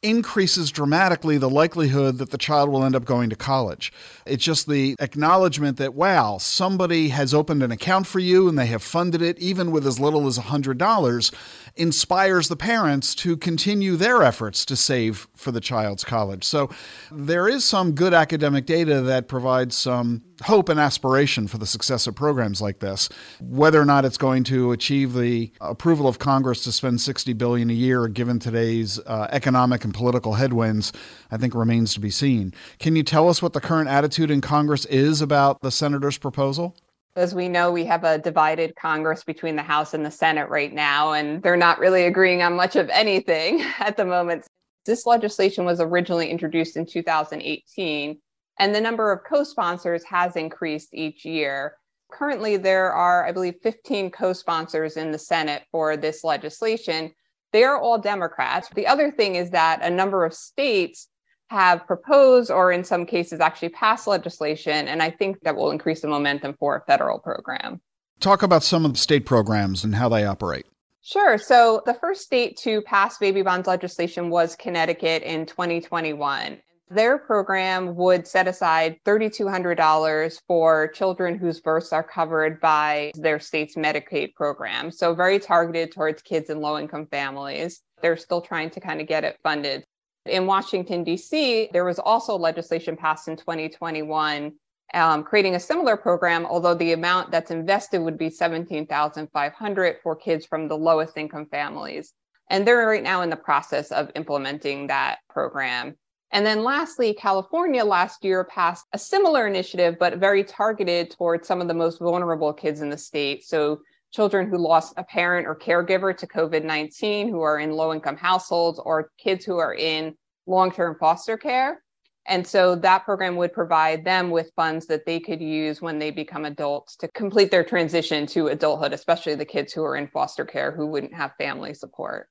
increases 0.02 0.71
dramatically 0.71 1.38
the 1.38 1.50
likelihood 1.50 2.19
that 2.19 2.31
the 2.31 2.38
child 2.38 2.69
will 2.71 2.85
end 2.85 2.95
up 2.95 3.05
going 3.05 3.31
to 3.31 3.37
college. 3.37 3.93
It's 4.26 4.45
just 4.45 4.69
the 4.69 4.95
acknowledgement 5.00 5.76
that, 5.78 5.95
wow, 5.95 6.38
somebody 6.38 7.09
has 7.09 7.35
opened 7.35 7.64
an 7.64 7.73
account 7.73 8.07
for 8.07 8.21
you 8.21 8.49
and 8.49 8.57
they 8.57 8.67
have 8.67 8.83
funded 8.83 9.23
it, 9.23 9.38
even 9.40 9.73
with 9.73 9.87
as 9.87 9.99
little 9.99 10.28
as 10.28 10.38
$100, 10.38 11.35
inspires 11.78 12.49
the 12.49 12.56
parents 12.56 13.14
to 13.16 13.37
continue 13.37 13.97
their 13.97 14.23
efforts 14.23 14.64
to 14.66 14.76
save 14.76 15.28
for 15.35 15.52
the 15.52 15.61
child's 15.61 16.04
college. 16.04 16.44
So 16.44 16.70
there 17.11 17.49
is 17.49 17.64
some 17.64 17.92
good 17.92 18.14
academic 18.14 18.66
data 18.66 19.00
that 19.02 19.28
provides 19.28 19.76
some 19.76 20.23
hope 20.42 20.68
and 20.68 20.78
aspiration 20.78 21.49
for 21.49 21.58
the 21.58 21.66
success 21.66 22.06
of 22.06 22.14
programs 22.14 22.61
like 22.61 22.78
this. 22.80 23.08
Whether 23.40 23.80
or 23.80 23.85
not 23.85 24.04
it's 24.04 24.18
going 24.18 24.44
to 24.44 24.73
achieve 24.73 25.14
the 25.14 25.52
approval 25.61 26.06
of 26.06 26.18
Congress 26.18 26.62
to 26.64 26.73
spend 26.73 27.00
60 27.00 27.32
billion 27.32 27.70
a 27.70 27.75
year 27.75 28.08
given 28.08 28.38
today's 28.38 28.99
uh, 29.00 29.28
economic 29.30 29.85
and 29.85 29.94
political 29.94 30.35
headwinds, 30.35 30.92
I 31.30 31.37
think 31.37 31.54
remains 31.54 31.94
to 31.94 32.00
be 32.00 32.11
seen. 32.11 32.54
Can 32.78 32.97
you 32.97 33.02
tell 33.02 33.28
us 33.28 33.42
what 33.42 33.52
the 33.52 33.61
current 33.61 33.88
attitude 33.88 34.30
in 34.30 34.40
Congress 34.40 34.85
is 34.87 35.20
about 35.20 35.61
the 35.61 35.70
senator's 35.70 36.18
proposal? 36.18 36.76
As 37.17 37.35
we 37.35 37.49
know, 37.49 37.73
we 37.73 37.85
have 37.85 38.05
a 38.05 38.19
divided 38.19 38.77
Congress 38.77 39.25
between 39.25 39.57
the 39.57 39.62
House 39.62 39.95
and 39.95 40.05
the 40.05 40.11
Senate 40.11 40.49
right 40.49 40.73
now, 40.73 41.12
and 41.12 41.43
they're 41.43 41.57
not 41.57 41.79
really 41.79 42.05
agreeing 42.05 42.43
on 42.43 42.55
much 42.55 42.77
of 42.77 42.88
anything 42.91 43.65
at 43.79 43.97
the 43.97 44.05
moment. 44.05 44.47
This 44.87 45.05
legislation 45.05 45.65
was 45.65 45.81
originally 45.81 46.31
introduced 46.31 46.77
in 46.77 46.87
2018, 46.87 48.19
and 48.59 48.75
the 48.75 48.81
number 48.81 49.11
of 49.11 49.25
co 49.25 49.45
sponsors 49.45 50.05
has 50.05 50.37
increased 50.37 50.95
each 50.95 51.25
year. 51.25 51.75
Currently, 52.11 52.57
there 52.57 52.93
are, 52.93 53.27
I 53.27 53.33
believe, 53.33 53.57
15 53.62 54.11
co 54.11 54.33
sponsors 54.33 54.97
in 54.97 55.11
the 55.11 55.19
Senate 55.19 55.65
for 55.71 55.97
this 55.97 56.25
legislation. 56.25 57.12
They 57.53 57.65
are 57.65 57.81
all 57.81 57.99
Democrats. 57.99 58.69
The 58.75 58.87
other 58.87 59.11
thing 59.11 59.35
is 59.35 59.50
that 59.50 59.83
a 59.83 59.91
number 59.91 60.25
of 60.25 60.35
states 60.35 61.09
have 61.50 61.87
proposed 61.87 62.50
or 62.50 62.73
in 62.73 62.85
some 62.85 63.07
cases 63.07 63.40
actually 63.40 63.71
passed 63.71 64.07
legislation. 64.07 64.88
And 64.88 65.02
I 65.02 65.11
think 65.11 65.40
that 65.43 65.57
will 65.57 65.71
increase 65.71 66.02
the 66.02 66.09
momentum 66.09 66.55
for 66.59 66.76
a 66.76 66.85
federal 66.85 67.19
program. 67.19 67.81
Talk 68.21 68.43
about 68.43 68.62
some 68.62 68.85
of 68.85 68.93
the 68.93 68.99
state 68.99 69.26
programs 69.26 69.85
and 69.85 69.95
how 69.95 70.09
they 70.09 70.25
operate. 70.25 70.67
Sure. 71.02 71.38
So 71.38 71.83
the 71.87 71.95
first 71.95 72.23
state 72.23 72.57
to 72.59 72.83
pass 72.83 73.19
baby 73.19 73.43
bonds 73.43 73.67
legislation 73.67 74.28
was 74.28 74.57
Connecticut 74.57 75.23
in 75.23 75.47
2021. 75.47 76.61
Their 76.90 77.19
program 77.19 77.95
would 77.97 78.26
set 78.26 78.49
aside 78.49 78.99
$3,200 79.05 80.40
for 80.47 80.88
children 80.88 81.38
whose 81.38 81.61
births 81.61 81.93
are 81.93 82.02
covered 82.02 82.61
by 82.61 83.12
their 83.14 83.38
state's 83.38 83.76
Medicaid 83.76 84.35
program. 84.35 84.90
So, 84.90 85.14
very 85.14 85.38
targeted 85.38 85.93
towards 85.93 86.23
kids 86.23 86.49
in 86.49 86.61
low 86.61 86.78
income 86.78 87.07
families. 87.07 87.83
They're 88.00 88.17
still 88.17 88.40
trying 88.40 88.71
to 88.71 88.81
kind 88.81 89.02
of 89.02 89.07
get 89.07 89.25
it 89.25 89.38
funded. 89.43 89.85
In 90.28 90.47
Washington, 90.47 91.04
D.C., 91.04 91.70
there 91.73 91.85
was 91.85 91.99
also 91.99 92.37
legislation 92.37 92.97
passed 92.97 93.28
in 93.28 93.37
2021 93.37 94.52
um, 94.94 95.23
creating 95.23 95.54
a 95.54 95.61
similar 95.61 95.97
program, 95.97 96.47
although 96.47 96.75
the 96.75 96.92
amount 96.92 97.30
that's 97.30 97.50
invested 97.50 98.00
would 98.00 98.16
be 98.16 98.30
17,500 98.30 99.97
for 100.02 100.16
kids 100.16 100.47
from 100.47 100.68
the 100.68 100.78
lowest 100.78 101.16
income 101.16 101.47
families. 101.47 102.14
And 102.50 102.66
they're 102.66 102.87
right 102.87 103.02
now 103.02 103.20
in 103.20 103.28
the 103.28 103.37
process 103.37 103.92
of 103.92 104.11
implementing 104.14 104.87
that 104.87 105.18
program. 105.28 105.97
And 106.30 106.44
then 106.44 106.64
lastly, 106.64 107.14
California 107.14 107.85
last 107.85 108.25
year 108.25 108.44
passed 108.44 108.87
a 108.92 108.99
similar 108.99 109.47
initiative, 109.47 109.97
but 109.99 110.18
very 110.18 110.44
targeted 110.44 111.11
towards 111.11 111.47
some 111.47 111.61
of 111.61 111.68
the 111.68 111.75
most 111.75 111.99
vulnerable 111.99 112.52
kids 112.52 112.80
in 112.80 112.90
the 112.90 112.99
state. 112.99 113.44
So 113.44 113.80
children 114.12 114.49
who 114.49 114.59
lost 114.59 114.95
a 114.97 115.05
parent 115.05 115.47
or 115.47 115.55
caregiver 115.55 116.17
to 116.17 116.27
COVID 116.27 116.65
19, 116.65 117.29
who 117.29 117.41
are 117.43 117.59
in 117.59 117.73
low 117.73 117.93
income 117.93 118.17
households, 118.17 118.79
or 118.79 119.11
kids 119.19 119.45
who 119.45 119.59
are 119.59 119.75
in 119.75 120.15
long 120.47 120.71
term 120.71 120.97
foster 120.99 121.37
care. 121.37 121.83
And 122.29 122.47
so 122.47 122.75
that 122.77 123.05
program 123.05 123.37
would 123.37 123.55
provide 123.55 124.05
them 124.05 124.31
with 124.31 124.53
funds 124.55 124.87
that 124.87 125.07
they 125.07 125.19
could 125.19 125.41
use 125.41 125.81
when 125.81 125.99
they 125.99 126.11
become 126.11 126.45
adults 126.45 126.95
to 126.97 127.09
complete 127.09 127.50
their 127.50 127.65
transition 127.65 128.27
to 128.27 128.49
adulthood, 128.49 128.93
especially 128.93 129.35
the 129.35 129.47
kids 129.47 129.73
who 129.73 129.83
are 129.83 129.97
in 129.97 130.09
foster 130.09 130.45
care 130.45 130.71
who 130.71 130.87
wouldn't 130.87 131.15
have 131.15 131.33
family 131.38 131.73
support. 131.73 132.29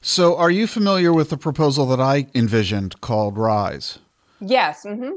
So, 0.00 0.36
are 0.36 0.50
you 0.50 0.66
familiar 0.66 1.12
with 1.12 1.30
the 1.30 1.36
proposal 1.36 1.86
that 1.86 2.00
I 2.00 2.26
envisioned 2.34 3.00
called 3.00 3.36
RISE? 3.36 3.98
Yes. 4.40 4.84
Mm-hmm. 4.84 5.10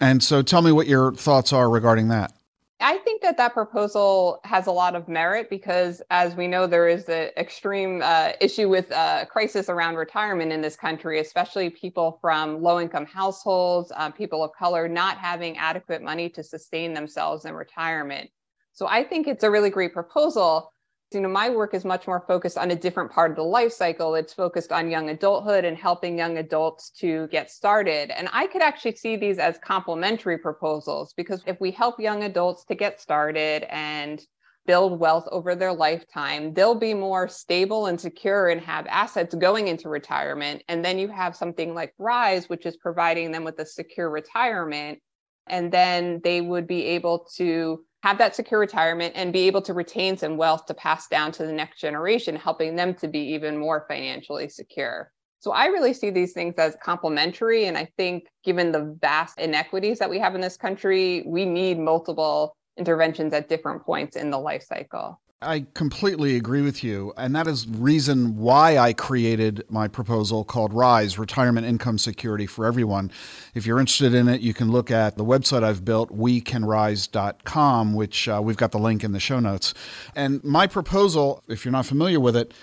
And 0.00 0.22
so, 0.22 0.42
tell 0.42 0.62
me 0.62 0.72
what 0.72 0.86
your 0.88 1.12
thoughts 1.12 1.52
are 1.52 1.70
regarding 1.70 2.08
that. 2.08 2.32
I 2.80 2.98
think 2.98 3.22
that 3.22 3.36
that 3.36 3.54
proposal 3.54 4.40
has 4.44 4.66
a 4.66 4.72
lot 4.72 4.96
of 4.96 5.08
merit 5.08 5.48
because, 5.48 6.02
as 6.10 6.34
we 6.34 6.48
know, 6.48 6.66
there 6.66 6.88
is 6.88 7.08
an 7.08 7.30
extreme 7.36 8.02
uh, 8.02 8.32
issue 8.40 8.68
with 8.68 8.90
uh, 8.90 9.24
crisis 9.26 9.68
around 9.68 9.94
retirement 9.94 10.52
in 10.52 10.60
this 10.60 10.76
country, 10.76 11.20
especially 11.20 11.70
people 11.70 12.18
from 12.20 12.60
low 12.60 12.80
income 12.80 13.06
households, 13.06 13.92
uh, 13.94 14.10
people 14.10 14.42
of 14.42 14.50
color 14.58 14.88
not 14.88 15.18
having 15.18 15.56
adequate 15.56 16.02
money 16.02 16.28
to 16.30 16.42
sustain 16.42 16.92
themselves 16.92 17.44
in 17.44 17.54
retirement. 17.54 18.28
So 18.72 18.88
I 18.88 19.04
think 19.04 19.28
it's 19.28 19.44
a 19.44 19.50
really 19.50 19.70
great 19.70 19.92
proposal 19.92 20.73
you 21.12 21.20
know 21.20 21.28
my 21.28 21.50
work 21.50 21.74
is 21.74 21.84
much 21.84 22.06
more 22.06 22.24
focused 22.26 22.58
on 22.58 22.70
a 22.70 22.76
different 22.76 23.10
part 23.10 23.30
of 23.30 23.36
the 23.36 23.42
life 23.42 23.72
cycle. 23.72 24.14
It's 24.14 24.32
focused 24.32 24.72
on 24.72 24.90
young 24.90 25.10
adulthood 25.10 25.64
and 25.64 25.76
helping 25.76 26.18
young 26.18 26.38
adults 26.38 26.90
to 27.00 27.28
get 27.28 27.50
started. 27.50 28.10
And 28.16 28.28
i 28.32 28.46
could 28.46 28.62
actually 28.62 28.96
see 28.96 29.16
these 29.16 29.38
as 29.38 29.58
complementary 29.58 30.38
proposals 30.38 31.12
because 31.16 31.42
if 31.46 31.60
we 31.60 31.70
help 31.70 32.00
young 32.00 32.24
adults 32.24 32.64
to 32.66 32.74
get 32.74 33.00
started 33.00 33.64
and 33.70 34.20
build 34.66 34.98
wealth 34.98 35.28
over 35.30 35.54
their 35.54 35.74
lifetime 35.74 36.54
they'll 36.54 36.74
be 36.74 36.94
more 36.94 37.28
stable 37.28 37.86
and 37.86 38.00
secure 38.00 38.48
and 38.48 38.62
have 38.62 38.86
assets 38.86 39.34
going 39.34 39.68
into 39.68 39.88
retirement. 39.88 40.62
And 40.68 40.84
then 40.84 40.98
you 40.98 41.08
have 41.08 41.36
something 41.36 41.74
like 41.74 41.94
rise 41.98 42.48
which 42.48 42.66
is 42.66 42.76
providing 42.76 43.30
them 43.30 43.44
with 43.44 43.58
a 43.58 43.66
secure 43.66 44.10
retirement. 44.10 45.00
And 45.46 45.70
then 45.70 46.22
they 46.24 46.40
would 46.40 46.66
be 46.66 46.86
able 46.86 47.28
to 47.36 47.84
have 48.04 48.18
that 48.18 48.36
secure 48.36 48.60
retirement 48.60 49.14
and 49.16 49.32
be 49.32 49.46
able 49.46 49.62
to 49.62 49.72
retain 49.72 50.14
some 50.14 50.36
wealth 50.36 50.66
to 50.66 50.74
pass 50.74 51.08
down 51.08 51.32
to 51.32 51.46
the 51.46 51.52
next 51.52 51.80
generation, 51.80 52.36
helping 52.36 52.76
them 52.76 52.92
to 52.92 53.08
be 53.08 53.18
even 53.18 53.56
more 53.56 53.86
financially 53.88 54.46
secure. 54.46 55.10
So 55.38 55.52
I 55.52 55.68
really 55.68 55.94
see 55.94 56.10
these 56.10 56.34
things 56.34 56.56
as 56.58 56.76
complementary. 56.84 57.64
And 57.64 57.78
I 57.78 57.88
think 57.96 58.26
given 58.44 58.72
the 58.72 58.94
vast 59.00 59.40
inequities 59.40 59.98
that 60.00 60.10
we 60.10 60.18
have 60.18 60.34
in 60.34 60.42
this 60.42 60.58
country, 60.58 61.24
we 61.26 61.46
need 61.46 61.78
multiple 61.78 62.54
interventions 62.76 63.32
at 63.32 63.48
different 63.48 63.82
points 63.82 64.16
in 64.16 64.30
the 64.30 64.38
life 64.38 64.64
cycle. 64.64 65.18
I 65.44 65.66
completely 65.74 66.36
agree 66.36 66.62
with 66.62 66.82
you. 66.82 67.12
And 67.16 67.36
that 67.36 67.46
is 67.46 67.68
reason 67.68 68.36
why 68.36 68.78
I 68.78 68.92
created 68.92 69.62
my 69.68 69.86
proposal 69.86 70.44
called 70.44 70.72
RISE, 70.72 71.18
Retirement 71.18 71.66
Income 71.66 71.98
Security 71.98 72.46
for 72.46 72.66
Everyone. 72.66 73.10
If 73.54 73.66
you're 73.66 73.78
interested 73.78 74.14
in 74.14 74.28
it, 74.28 74.40
you 74.40 74.54
can 74.54 74.72
look 74.72 74.90
at 74.90 75.16
the 75.16 75.24
website 75.24 75.62
I've 75.62 75.84
built, 75.84 76.10
wecanrise.com, 76.10 77.94
which 77.94 78.28
uh, 78.28 78.40
we've 78.42 78.56
got 78.56 78.72
the 78.72 78.78
link 78.78 79.04
in 79.04 79.12
the 79.12 79.20
show 79.20 79.38
notes. 79.38 79.74
And 80.16 80.42
my 80.42 80.66
proposal, 80.66 81.42
if 81.48 81.64
you're 81.64 81.72
not 81.72 81.86
familiar 81.86 82.18
with 82.18 82.36
it, 82.36 82.54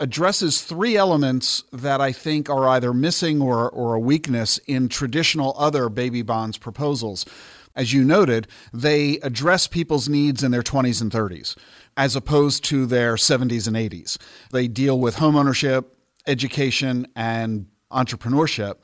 addresses 0.00 0.62
three 0.62 0.96
elements 0.96 1.62
that 1.72 2.00
I 2.00 2.10
think 2.10 2.48
are 2.48 2.66
either 2.68 2.94
missing 2.94 3.42
or, 3.42 3.68
or 3.68 3.94
a 3.94 4.00
weakness 4.00 4.58
in 4.66 4.88
traditional 4.88 5.54
other 5.58 5.90
baby 5.90 6.22
bonds 6.22 6.56
proposals. 6.56 7.26
As 7.76 7.92
you 7.92 8.02
noted, 8.02 8.48
they 8.72 9.18
address 9.20 9.66
people's 9.66 10.08
needs 10.08 10.42
in 10.42 10.50
their 10.50 10.62
20s 10.62 11.00
and 11.00 11.12
30s 11.12 11.54
as 12.00 12.16
opposed 12.16 12.64
to 12.64 12.86
their 12.86 13.16
70s 13.16 13.66
and 13.66 13.76
80s. 13.76 14.16
They 14.52 14.68
deal 14.68 14.98
with 14.98 15.16
homeownership, 15.16 15.84
education, 16.26 17.06
and 17.14 17.66
entrepreneurship. 17.92 18.76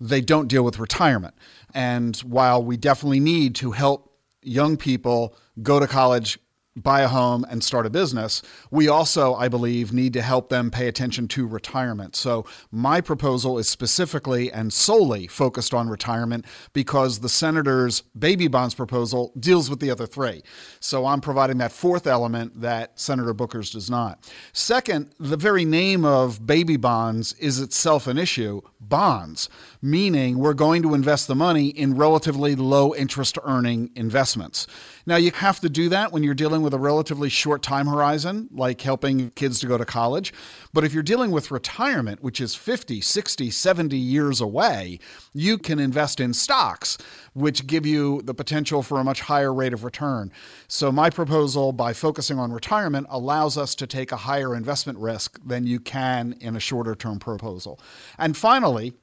They 0.00 0.22
don't 0.22 0.48
deal 0.48 0.64
with 0.64 0.78
retirement. 0.78 1.34
And 1.74 2.16
while 2.20 2.64
we 2.64 2.78
definitely 2.78 3.20
need 3.20 3.54
to 3.56 3.72
help 3.72 4.16
young 4.40 4.78
people 4.78 5.36
go 5.62 5.78
to 5.78 5.86
college, 5.86 6.38
buy 6.76 7.02
a 7.02 7.08
home 7.08 7.46
and 7.48 7.62
start 7.62 7.86
a 7.86 7.90
business. 7.90 8.42
We 8.70 8.88
also, 8.88 9.34
I 9.34 9.48
believe, 9.48 9.92
need 9.92 10.12
to 10.14 10.22
help 10.22 10.48
them 10.48 10.70
pay 10.70 10.88
attention 10.88 11.28
to 11.28 11.46
retirement. 11.46 12.16
So, 12.16 12.44
my 12.72 13.00
proposal 13.00 13.58
is 13.58 13.68
specifically 13.68 14.50
and 14.50 14.72
solely 14.72 15.26
focused 15.26 15.72
on 15.72 15.88
retirement 15.88 16.44
because 16.72 17.20
the 17.20 17.28
senator's 17.28 18.00
baby 18.18 18.48
bonds 18.48 18.74
proposal 18.74 19.32
deals 19.38 19.70
with 19.70 19.80
the 19.80 19.90
other 19.90 20.06
three. 20.06 20.42
So, 20.80 21.06
I'm 21.06 21.20
providing 21.20 21.58
that 21.58 21.70
fourth 21.70 22.06
element 22.06 22.60
that 22.60 22.98
Senator 22.98 23.34
Booker's 23.34 23.70
does 23.70 23.88
not. 23.88 24.30
Second, 24.52 25.14
the 25.20 25.36
very 25.36 25.64
name 25.64 26.04
of 26.04 26.44
baby 26.44 26.76
bonds 26.76 27.34
is 27.34 27.60
itself 27.60 28.06
an 28.08 28.18
issue 28.18 28.60
bonds, 28.80 29.48
meaning 29.80 30.38
we're 30.38 30.54
going 30.54 30.82
to 30.82 30.94
invest 30.94 31.28
the 31.28 31.34
money 31.34 31.68
in 31.68 31.96
relatively 31.96 32.54
low 32.56 32.94
interest 32.94 33.38
earning 33.44 33.90
investments. 33.94 34.66
Now, 35.06 35.16
you 35.16 35.30
have 35.32 35.60
to 35.60 35.68
do 35.68 35.88
that 35.90 36.12
when 36.12 36.22
you're 36.22 36.34
dealing 36.34 36.63
with 36.64 36.74
a 36.74 36.78
relatively 36.78 37.28
short 37.28 37.62
time 37.62 37.86
horizon, 37.86 38.48
like 38.50 38.80
helping 38.80 39.30
kids 39.30 39.60
to 39.60 39.66
go 39.66 39.78
to 39.78 39.84
college. 39.84 40.32
But 40.72 40.84
if 40.84 40.92
you're 40.92 41.02
dealing 41.02 41.30
with 41.30 41.50
retirement, 41.50 42.22
which 42.22 42.40
is 42.40 42.54
50, 42.54 43.00
60, 43.00 43.50
70 43.50 43.96
years 43.96 44.40
away, 44.40 44.98
you 45.32 45.58
can 45.58 45.78
invest 45.78 46.18
in 46.18 46.34
stocks, 46.34 46.98
which 47.34 47.66
give 47.66 47.86
you 47.86 48.22
the 48.22 48.34
potential 48.34 48.82
for 48.82 48.98
a 48.98 49.04
much 49.04 49.20
higher 49.20 49.54
rate 49.54 49.72
of 49.72 49.84
return. 49.84 50.32
So, 50.66 50.90
my 50.90 51.10
proposal, 51.10 51.72
by 51.72 51.92
focusing 51.92 52.38
on 52.38 52.52
retirement, 52.52 53.06
allows 53.10 53.56
us 53.56 53.74
to 53.76 53.86
take 53.86 54.10
a 54.10 54.16
higher 54.16 54.54
investment 54.54 54.98
risk 54.98 55.38
than 55.46 55.66
you 55.66 55.78
can 55.78 56.34
in 56.40 56.56
a 56.56 56.60
shorter 56.60 56.94
term 56.94 57.18
proposal. 57.18 57.78
And 58.18 58.36
finally, 58.36 58.94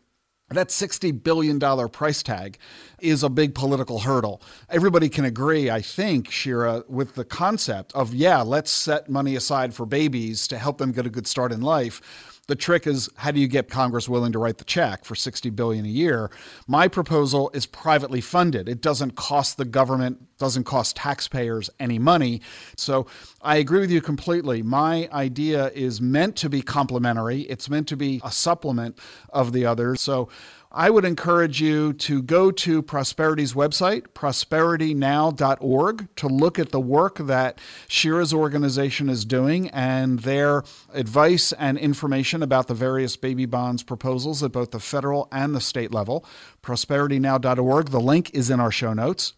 that 0.53 0.69
$60 0.69 1.23
billion 1.23 1.59
price 1.89 2.23
tag 2.23 2.57
is 2.99 3.23
a 3.23 3.29
big 3.29 3.55
political 3.55 3.99
hurdle. 3.99 4.41
Everybody 4.69 5.09
can 5.09 5.25
agree, 5.25 5.69
I 5.69 5.81
think, 5.81 6.29
Shira, 6.29 6.83
with 6.87 7.15
the 7.15 7.25
concept 7.25 7.93
of, 7.93 8.13
yeah, 8.13 8.41
let's 8.41 8.71
set 8.71 9.09
money 9.09 9.35
aside 9.35 9.73
for 9.73 9.85
babies 9.85 10.47
to 10.47 10.57
help 10.57 10.77
them 10.77 10.91
get 10.91 11.05
a 11.05 11.09
good 11.09 11.27
start 11.27 11.51
in 11.51 11.61
life. 11.61 12.30
The 12.47 12.55
trick 12.55 12.87
is 12.87 13.09
how 13.15 13.31
do 13.31 13.39
you 13.39 13.47
get 13.47 13.69
Congress 13.69 14.09
willing 14.09 14.31
to 14.33 14.39
write 14.39 14.57
the 14.57 14.65
check 14.65 15.05
for 15.05 15.15
60 15.15 15.49
billion 15.51 15.85
a 15.85 15.89
year? 15.89 16.31
My 16.67 16.87
proposal 16.87 17.51
is 17.53 17.65
privately 17.65 18.19
funded. 18.19 18.67
It 18.67 18.81
doesn't 18.81 19.15
cost 19.15 19.57
the 19.57 19.65
government, 19.65 20.37
doesn't 20.37 20.63
cost 20.63 20.95
taxpayers 20.95 21.69
any 21.79 21.99
money. 21.99 22.41
So 22.75 23.05
I 23.41 23.57
agree 23.57 23.79
with 23.79 23.91
you 23.91 24.01
completely. 24.01 24.63
My 24.63 25.07
idea 25.13 25.69
is 25.69 26.01
meant 26.01 26.35
to 26.37 26.49
be 26.49 26.61
complementary. 26.61 27.41
It's 27.41 27.69
meant 27.69 27.87
to 27.89 27.95
be 27.95 28.19
a 28.23 28.31
supplement 28.31 28.97
of 29.29 29.53
the 29.53 29.65
others. 29.65 30.01
So 30.01 30.29
I 30.73 30.89
would 30.89 31.03
encourage 31.03 31.61
you 31.61 31.91
to 31.93 32.21
go 32.21 32.49
to 32.49 32.81
Prosperity's 32.81 33.53
website, 33.53 34.03
prosperitynow.org, 34.13 36.15
to 36.15 36.27
look 36.27 36.59
at 36.59 36.71
the 36.71 36.79
work 36.79 37.17
that 37.17 37.59
Shira's 37.89 38.33
organization 38.33 39.09
is 39.09 39.25
doing 39.25 39.69
and 39.71 40.19
their 40.19 40.63
advice 40.93 41.51
and 41.51 41.77
information 41.77 42.41
about 42.41 42.67
the 42.67 42.73
various 42.73 43.17
baby 43.17 43.45
bonds 43.45 43.83
proposals 43.83 44.41
at 44.43 44.53
both 44.53 44.71
the 44.71 44.79
federal 44.79 45.27
and 45.33 45.53
the 45.53 45.59
state 45.59 45.91
level. 45.91 46.25
Prosperitynow.org. 46.63 47.89
The 47.89 47.99
link 47.99 48.31
is 48.33 48.49
in 48.49 48.61
our 48.61 48.71
show 48.71 48.93
notes. 48.93 49.33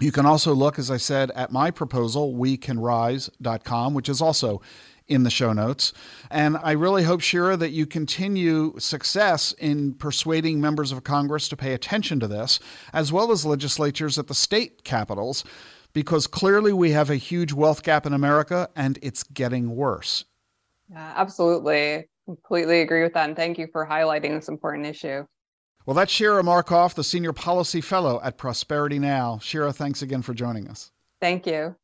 You 0.00 0.12
can 0.12 0.24
also 0.24 0.54
look, 0.54 0.78
as 0.78 0.90
I 0.90 0.96
said, 0.96 1.30
at 1.32 1.52
my 1.52 1.70
proposal, 1.70 2.34
wecanrise.com, 2.34 3.94
which 3.94 4.08
is 4.08 4.20
also 4.20 4.60
in 5.08 5.22
the 5.22 5.30
show 5.30 5.52
notes. 5.52 5.92
And 6.30 6.56
I 6.62 6.72
really 6.72 7.02
hope, 7.02 7.20
Shira, 7.20 7.56
that 7.58 7.70
you 7.70 7.86
continue 7.86 8.74
success 8.78 9.52
in 9.52 9.94
persuading 9.94 10.60
members 10.60 10.92
of 10.92 11.04
Congress 11.04 11.48
to 11.48 11.56
pay 11.56 11.74
attention 11.74 12.20
to 12.20 12.26
this, 12.26 12.58
as 12.92 13.12
well 13.12 13.30
as 13.30 13.44
legislatures 13.44 14.18
at 14.18 14.28
the 14.28 14.34
state 14.34 14.84
capitals, 14.84 15.44
because 15.92 16.26
clearly 16.26 16.72
we 16.72 16.90
have 16.92 17.10
a 17.10 17.16
huge 17.16 17.52
wealth 17.52 17.82
gap 17.82 18.06
in 18.06 18.12
America 18.12 18.68
and 18.76 18.98
it's 19.02 19.22
getting 19.22 19.76
worse. 19.76 20.24
Yeah, 20.90 21.12
absolutely. 21.16 22.08
Completely 22.24 22.80
agree 22.80 23.02
with 23.02 23.12
that. 23.14 23.28
And 23.28 23.36
thank 23.36 23.58
you 23.58 23.68
for 23.70 23.86
highlighting 23.86 24.34
this 24.34 24.48
important 24.48 24.86
issue. 24.86 25.26
Well, 25.86 25.94
that's 25.94 26.10
Shira 26.10 26.42
Markoff, 26.42 26.94
the 26.94 27.04
Senior 27.04 27.34
Policy 27.34 27.82
Fellow 27.82 28.18
at 28.24 28.38
Prosperity 28.38 28.98
Now. 28.98 29.38
Shira, 29.42 29.70
thanks 29.70 30.00
again 30.00 30.22
for 30.22 30.32
joining 30.32 30.66
us. 30.66 30.90
Thank 31.20 31.46
you. 31.46 31.76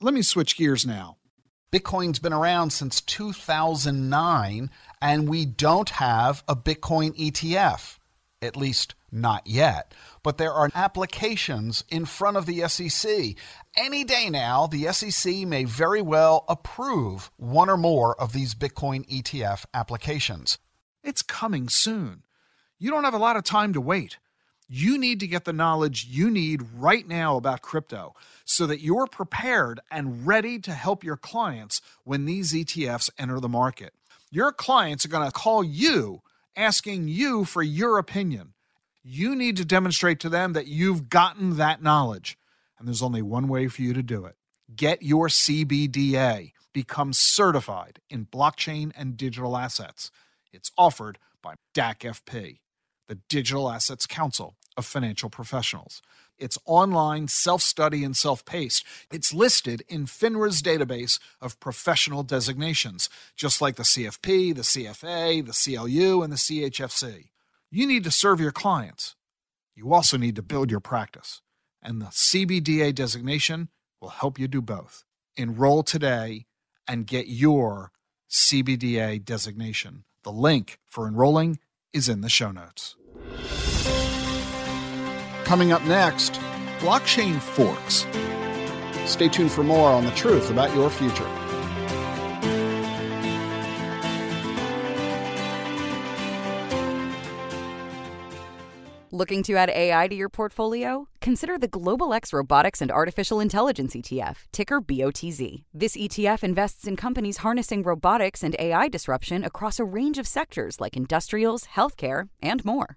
Let 0.00 0.12
me 0.12 0.22
switch 0.22 0.56
gears 0.56 0.84
now. 0.84 1.18
Bitcoin's 1.72 2.18
been 2.18 2.34
around 2.34 2.70
since 2.70 3.00
2009, 3.00 4.70
and 5.00 5.28
we 5.28 5.46
don't 5.46 5.88
have 5.88 6.44
a 6.46 6.54
Bitcoin 6.54 7.16
ETF, 7.16 7.98
at 8.42 8.58
least 8.58 8.94
not 9.10 9.46
yet. 9.46 9.94
But 10.22 10.36
there 10.36 10.52
are 10.52 10.68
applications 10.74 11.82
in 11.88 12.04
front 12.04 12.36
of 12.36 12.44
the 12.44 12.68
SEC. 12.68 13.36
Any 13.74 14.04
day 14.04 14.28
now, 14.28 14.66
the 14.66 14.92
SEC 14.92 15.46
may 15.46 15.64
very 15.64 16.02
well 16.02 16.44
approve 16.46 17.30
one 17.38 17.70
or 17.70 17.78
more 17.78 18.20
of 18.20 18.34
these 18.34 18.54
Bitcoin 18.54 19.08
ETF 19.08 19.64
applications. 19.72 20.58
It's 21.02 21.22
coming 21.22 21.70
soon. 21.70 22.24
You 22.78 22.90
don't 22.90 23.04
have 23.04 23.14
a 23.14 23.18
lot 23.18 23.36
of 23.36 23.44
time 23.44 23.72
to 23.72 23.80
wait. 23.80 24.18
You 24.74 24.96
need 24.96 25.20
to 25.20 25.26
get 25.26 25.44
the 25.44 25.52
knowledge 25.52 26.06
you 26.08 26.30
need 26.30 26.62
right 26.72 27.06
now 27.06 27.36
about 27.36 27.60
crypto 27.60 28.14
so 28.46 28.66
that 28.66 28.80
you're 28.80 29.06
prepared 29.06 29.80
and 29.90 30.26
ready 30.26 30.58
to 30.60 30.72
help 30.72 31.04
your 31.04 31.18
clients 31.18 31.82
when 32.04 32.24
these 32.24 32.54
ETFs 32.54 33.10
enter 33.18 33.38
the 33.38 33.50
market. 33.50 33.92
Your 34.30 34.50
clients 34.50 35.04
are 35.04 35.10
going 35.10 35.26
to 35.26 35.30
call 35.30 35.62
you 35.62 36.22
asking 36.56 37.08
you 37.08 37.44
for 37.44 37.62
your 37.62 37.98
opinion. 37.98 38.54
You 39.02 39.36
need 39.36 39.58
to 39.58 39.66
demonstrate 39.66 40.20
to 40.20 40.30
them 40.30 40.54
that 40.54 40.68
you've 40.68 41.10
gotten 41.10 41.58
that 41.58 41.82
knowledge. 41.82 42.38
And 42.78 42.88
there's 42.88 43.02
only 43.02 43.20
one 43.20 43.48
way 43.48 43.68
for 43.68 43.82
you 43.82 43.92
to 43.92 44.02
do 44.02 44.24
it 44.24 44.36
get 44.74 45.02
your 45.02 45.28
CBDA, 45.28 46.52
become 46.72 47.12
certified 47.12 47.98
in 48.08 48.24
blockchain 48.24 48.90
and 48.96 49.18
digital 49.18 49.54
assets. 49.54 50.10
It's 50.50 50.72
offered 50.78 51.18
by 51.42 51.56
DACFP, 51.74 52.60
the 53.06 53.18
Digital 53.28 53.70
Assets 53.70 54.06
Council 54.06 54.56
of 54.76 54.86
financial 54.86 55.30
professionals. 55.30 56.02
It's 56.38 56.58
online, 56.64 57.28
self 57.28 57.62
study, 57.62 58.04
and 58.04 58.16
self 58.16 58.44
paced. 58.44 58.84
It's 59.10 59.32
listed 59.32 59.82
in 59.88 60.06
FINRA's 60.06 60.62
database 60.62 61.20
of 61.40 61.60
professional 61.60 62.22
designations, 62.22 63.08
just 63.36 63.60
like 63.60 63.76
the 63.76 63.82
CFP, 63.82 64.54
the 64.54 64.62
CFA, 64.62 65.44
the 65.44 65.76
CLU, 65.76 66.22
and 66.22 66.32
the 66.32 66.36
CHFC. 66.36 67.30
You 67.70 67.86
need 67.86 68.04
to 68.04 68.10
serve 68.10 68.40
your 68.40 68.52
clients. 68.52 69.14
You 69.74 69.92
also 69.94 70.16
need 70.16 70.36
to 70.36 70.42
build 70.42 70.70
your 70.70 70.80
practice, 70.80 71.40
and 71.82 72.00
the 72.00 72.06
CBDA 72.06 72.94
designation 72.94 73.68
will 74.00 74.10
help 74.10 74.38
you 74.38 74.48
do 74.48 74.60
both. 74.60 75.04
Enroll 75.36 75.82
today 75.82 76.46
and 76.86 77.06
get 77.06 77.28
your 77.28 77.92
CBDA 78.30 79.24
designation. 79.24 80.04
The 80.24 80.32
link 80.32 80.78
for 80.86 81.06
enrolling 81.06 81.58
is 81.92 82.08
in 82.08 82.20
the 82.20 82.28
show 82.28 82.50
notes. 82.50 82.96
Coming 85.52 85.70
up 85.70 85.84
next, 85.84 86.40
blockchain 86.78 87.38
forks. 87.38 88.06
Stay 89.04 89.28
tuned 89.28 89.52
for 89.52 89.62
more 89.62 89.90
on 89.90 90.02
the 90.02 90.10
truth 90.12 90.48
about 90.48 90.74
your 90.74 90.88
future. 90.88 91.28
Looking 99.10 99.42
to 99.42 99.56
add 99.56 99.68
AI 99.68 100.08
to 100.08 100.14
your 100.14 100.30
portfolio? 100.30 101.06
Consider 101.20 101.58
the 101.58 101.68
Global 101.68 102.14
X 102.14 102.32
Robotics 102.32 102.80
and 102.80 102.90
Artificial 102.90 103.38
Intelligence 103.38 103.94
ETF, 103.94 104.36
ticker 104.52 104.80
BOTZ. 104.80 105.64
This 105.74 105.98
ETF 105.98 106.42
invests 106.42 106.86
in 106.86 106.96
companies 106.96 107.36
harnessing 107.36 107.82
robotics 107.82 108.42
and 108.42 108.56
AI 108.58 108.88
disruption 108.88 109.44
across 109.44 109.78
a 109.78 109.84
range 109.84 110.16
of 110.16 110.26
sectors 110.26 110.80
like 110.80 110.96
industrials, 110.96 111.66
healthcare, 111.76 112.30
and 112.40 112.64
more. 112.64 112.96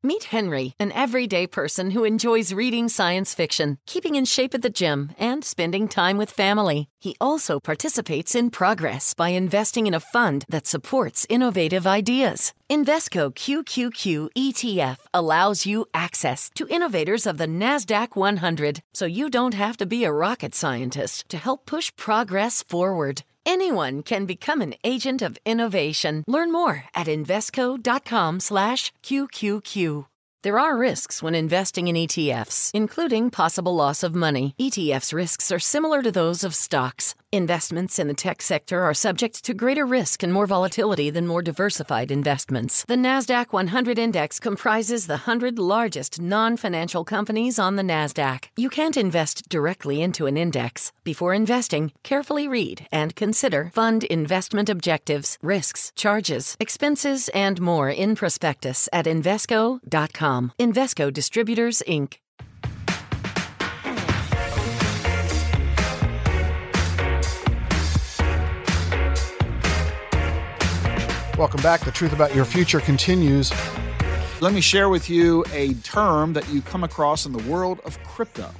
Meet 0.00 0.30
Henry, 0.30 0.74
an 0.78 0.92
everyday 0.92 1.48
person 1.48 1.90
who 1.90 2.04
enjoys 2.04 2.52
reading 2.52 2.88
science 2.88 3.34
fiction, 3.34 3.78
keeping 3.84 4.14
in 4.14 4.24
shape 4.24 4.54
at 4.54 4.62
the 4.62 4.70
gym, 4.70 5.10
and 5.18 5.44
spending 5.44 5.88
time 5.88 6.16
with 6.16 6.30
family. 6.30 6.88
He 7.00 7.16
also 7.20 7.58
participates 7.58 8.36
in 8.36 8.50
progress 8.50 9.12
by 9.12 9.30
investing 9.30 9.88
in 9.88 9.94
a 9.94 9.98
fund 10.00 10.44
that 10.48 10.68
supports 10.68 11.26
innovative 11.28 11.84
ideas. 11.84 12.52
Invesco 12.70 13.34
QQQ 13.34 14.28
ETF 14.36 14.98
allows 15.12 15.66
you 15.66 15.86
access 15.92 16.48
to 16.54 16.68
innovators 16.68 17.26
of 17.26 17.38
the 17.38 17.46
NASDAQ 17.48 18.14
100, 18.14 18.80
so 18.94 19.04
you 19.04 19.28
don't 19.28 19.54
have 19.54 19.76
to 19.78 19.86
be 19.86 20.04
a 20.04 20.12
rocket 20.12 20.54
scientist 20.54 21.28
to 21.28 21.38
help 21.38 21.66
push 21.66 21.90
progress 21.96 22.62
forward. 22.62 23.22
Anyone 23.48 24.02
can 24.02 24.26
become 24.26 24.60
an 24.60 24.74
agent 24.84 25.22
of 25.22 25.38
innovation. 25.46 26.22
Learn 26.26 26.52
more 26.52 26.84
at 26.94 27.06
invesco.com 27.06 28.40
slash 28.40 28.92
qqq 29.02 30.04
There 30.42 30.58
are 30.58 30.76
risks 30.76 31.22
when 31.22 31.34
investing 31.34 31.88
in 31.88 31.96
ETFs, 31.96 32.70
including 32.74 33.30
possible 33.30 33.74
loss 33.74 34.02
of 34.02 34.14
money. 34.14 34.54
ETFs' 34.60 35.14
risks 35.14 35.50
are 35.50 35.58
similar 35.58 36.02
to 36.02 36.12
those 36.12 36.44
of 36.44 36.54
stocks. 36.54 37.14
Investments 37.30 37.98
in 37.98 38.08
the 38.08 38.14
tech 38.14 38.40
sector 38.40 38.84
are 38.84 38.94
subject 38.94 39.44
to 39.44 39.52
greater 39.52 39.84
risk 39.84 40.22
and 40.22 40.32
more 40.32 40.46
volatility 40.46 41.10
than 41.10 41.26
more 41.26 41.42
diversified 41.42 42.10
investments. 42.10 42.86
The 42.88 42.94
NASDAQ 42.94 43.52
100 43.52 43.98
Index 43.98 44.40
comprises 44.40 45.06
the 45.06 45.24
100 45.28 45.58
largest 45.58 46.22
non 46.22 46.56
financial 46.56 47.04
companies 47.04 47.58
on 47.58 47.76
the 47.76 47.82
NASDAQ. 47.82 48.44
You 48.56 48.70
can't 48.70 48.96
invest 48.96 49.46
directly 49.50 50.00
into 50.00 50.24
an 50.24 50.38
index. 50.38 50.90
Before 51.04 51.34
investing, 51.34 51.92
carefully 52.02 52.48
read 52.48 52.86
and 52.90 53.14
consider 53.14 53.70
fund 53.74 54.04
investment 54.04 54.70
objectives, 54.70 55.36
risks, 55.42 55.92
charges, 55.94 56.56
expenses, 56.58 57.28
and 57.34 57.60
more 57.60 57.90
in 57.90 58.14
prospectus 58.16 58.88
at 58.90 59.04
Invesco.com. 59.04 60.52
Invesco 60.58 61.12
Distributors, 61.12 61.82
Inc. 61.86 62.14
Welcome 71.38 71.62
back. 71.62 71.84
The 71.84 71.92
Truth 71.92 72.12
About 72.12 72.34
Your 72.34 72.44
Future 72.44 72.80
continues. 72.80 73.52
Let 74.40 74.52
me 74.52 74.60
share 74.60 74.88
with 74.88 75.08
you 75.08 75.44
a 75.52 75.72
term 75.74 76.32
that 76.32 76.48
you 76.48 76.60
come 76.60 76.82
across 76.82 77.26
in 77.26 77.32
the 77.32 77.48
world 77.48 77.78
of 77.84 78.02
crypto 78.02 78.50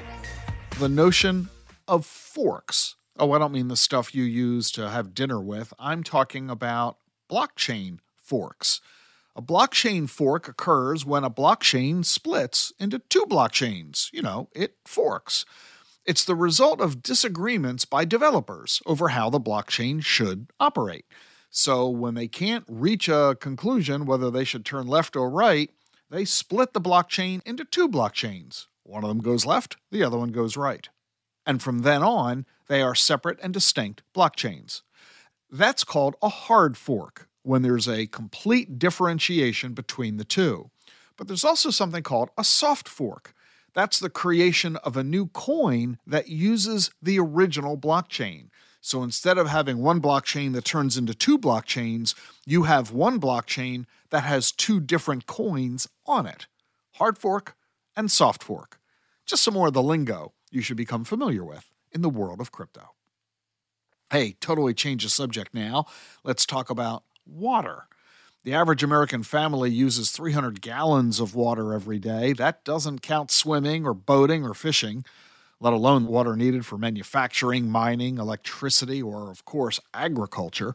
the 0.79 0.89
notion 0.89 1.49
of 1.89 2.07
forks. 2.07 2.95
Oh, 3.19 3.33
I 3.33 3.39
don't 3.41 3.51
mean 3.51 3.67
the 3.67 3.77
stuff 3.77 4.15
you 4.15 4.23
use 4.23 4.71
to 4.71 4.89
have 4.89 5.13
dinner 5.13 5.41
with. 5.41 5.75
I'm 5.77 6.05
talking 6.05 6.49
about 6.49 6.99
blockchain 7.29 7.99
forks. 8.15 8.81
A 9.35 9.43
blockchain 9.43 10.09
fork 10.09 10.47
occurs 10.47 11.05
when 11.05 11.25
a 11.25 11.31
blockchain 11.31 12.05
splits 12.05 12.73
into 12.79 13.01
two 13.01 13.27
blockchains. 13.29 14.09
You 14.13 14.23
know, 14.23 14.51
it 14.55 14.77
forks. 14.85 15.45
It's 16.07 16.25
the 16.25 16.37
result 16.37 16.81
of 16.81 17.03
disagreements 17.03 17.85
by 17.85 18.05
developers 18.05 18.81
over 18.87 19.09
how 19.09 19.31
the 19.31 19.41
blockchain 19.41 20.01
should 20.01 20.53
operate. 20.61 21.07
So 21.51 21.89
when 21.89 22.15
they 22.15 22.29
can't 22.29 22.65
reach 22.69 23.09
a 23.09 23.37
conclusion 23.41 24.07
whether 24.07 24.31
they 24.31 24.45
should 24.45 24.65
turn 24.65 24.87
left 24.87 25.17
or 25.17 25.31
right, 25.31 25.71
they 26.11 26.25
split 26.25 26.73
the 26.73 26.81
blockchain 26.81 27.41
into 27.47 27.65
two 27.65 27.89
blockchains. 27.89 28.67
One 28.83 29.05
of 29.05 29.09
them 29.09 29.21
goes 29.21 29.45
left, 29.45 29.77
the 29.91 30.03
other 30.03 30.19
one 30.19 30.33
goes 30.33 30.57
right. 30.57 30.89
And 31.47 31.63
from 31.63 31.81
then 31.81 32.03
on, 32.03 32.47
they 32.69 32.83
are 32.83 32.95
separate 32.95 33.39
and 33.43 33.53
distinct 33.53 34.03
blockchains. 34.15 34.83
That's 35.51 35.85
called 35.85 36.17
a 36.23 36.29
hard 36.29 36.77
fork 36.77 37.29
when 37.43 37.63
there's 37.63 37.89
a 37.89 38.07
complete 38.07 38.79
differentiation 38.79 39.73
between 39.73 40.19
the 40.19 40.25
two. 40.25 40.71
But 41.17 41.29
there's 41.29 41.45
also 41.45 41.71
something 41.71 42.03
called 42.03 42.31
a 42.37 42.45
soft 42.45 42.89
fork. 42.89 43.35
That's 43.75 43.99
the 43.99 44.11
creation 44.11 44.77
of 44.77 44.97
a 44.97 45.05
new 45.05 45.27
coin 45.29 45.99
that 46.07 46.29
uses 46.29 46.91
the 47.03 47.19
original 47.19 47.77
blockchain. 47.77 48.49
So 48.81 49.03
instead 49.03 49.39
of 49.39 49.49
having 49.49 49.79
one 49.79 50.01
blockchain 50.01 50.53
that 50.55 50.65
turns 50.65 50.97
into 50.97 51.15
two 51.15 51.39
blockchains, 51.39 52.15
you 52.47 52.65
have 52.65 52.93
one 52.93 53.21
blockchain 53.21 53.87
that 54.11 54.23
has 54.25 54.53
two 54.53 54.81
different 54.81 55.27
coins 55.27 55.89
on 56.07 56.27
it 56.27 56.47
hard 56.95 57.17
fork 57.17 57.55
and 57.97 58.11
soft 58.11 58.43
fork. 58.43 58.81
Just 59.25 59.45
some 59.45 59.55
more 59.55 59.69
of 59.69 59.73
the 59.73 59.83
lingo 59.83 60.33
you 60.51 60.61
should 60.61 60.77
become 60.77 61.05
familiar 61.05 61.45
with 61.45 61.71
in 61.93 62.03
the 62.03 62.09
world 62.09 62.41
of 62.41 62.51
crypto. 62.51 62.91
Hey, 64.11 64.37
totally 64.41 64.75
change 64.75 65.05
the 65.05 65.11
subject 65.11 65.55
now. 65.55 65.85
Let's 66.25 66.45
talk 66.47 66.71
about 66.71 67.05
water. 67.25 67.85
The 68.43 68.55
average 68.55 68.83
American 68.83 69.23
family 69.23 69.71
uses 69.71 70.11
300 70.11 70.61
gallons 70.61 71.21
of 71.21 71.35
water 71.35 71.75
every 71.75 71.99
day. 71.99 72.33
That 72.33 72.65
doesn't 72.65 73.03
count 73.03 73.31
swimming 73.31 73.85
or 73.85 73.95
boating 73.95 74.45
or 74.45 74.55
fishing 74.55 75.05
let 75.61 75.73
alone 75.73 76.07
water 76.07 76.37
needed 76.37 76.65
for 76.65 76.79
manufacturing, 76.79 77.71
mining, 77.71 78.19
electricity, 78.19 79.03
or, 79.03 79.31
of 79.31 79.45
course, 79.45 79.81
agriculture. 79.93 80.75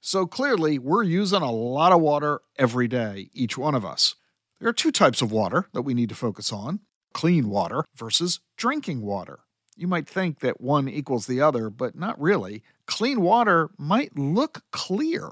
So 0.00 0.26
clearly, 0.26 0.78
we're 0.78 1.04
using 1.04 1.42
a 1.42 1.52
lot 1.52 1.92
of 1.92 2.00
water 2.00 2.40
every 2.58 2.88
day, 2.88 3.30
each 3.32 3.56
one 3.56 3.74
of 3.74 3.84
us. 3.84 4.16
There 4.58 4.68
are 4.68 4.74
two 4.74 4.92
types 4.92 5.22
of 5.22 5.32
water 5.32 5.68
that 5.72 5.82
we 5.82 5.94
need 5.94 6.08
to 6.10 6.14
focus 6.14 6.52
on 6.52 6.80
clean 7.12 7.48
water 7.48 7.84
versus 7.94 8.40
drinking 8.56 9.02
water. 9.02 9.40
You 9.76 9.86
might 9.86 10.08
think 10.08 10.40
that 10.40 10.60
one 10.60 10.88
equals 10.88 11.26
the 11.26 11.40
other, 11.40 11.70
but 11.70 11.94
not 11.94 12.20
really. 12.20 12.62
Clean 12.86 13.20
water 13.20 13.70
might 13.78 14.16
look 14.16 14.62
clear, 14.70 15.28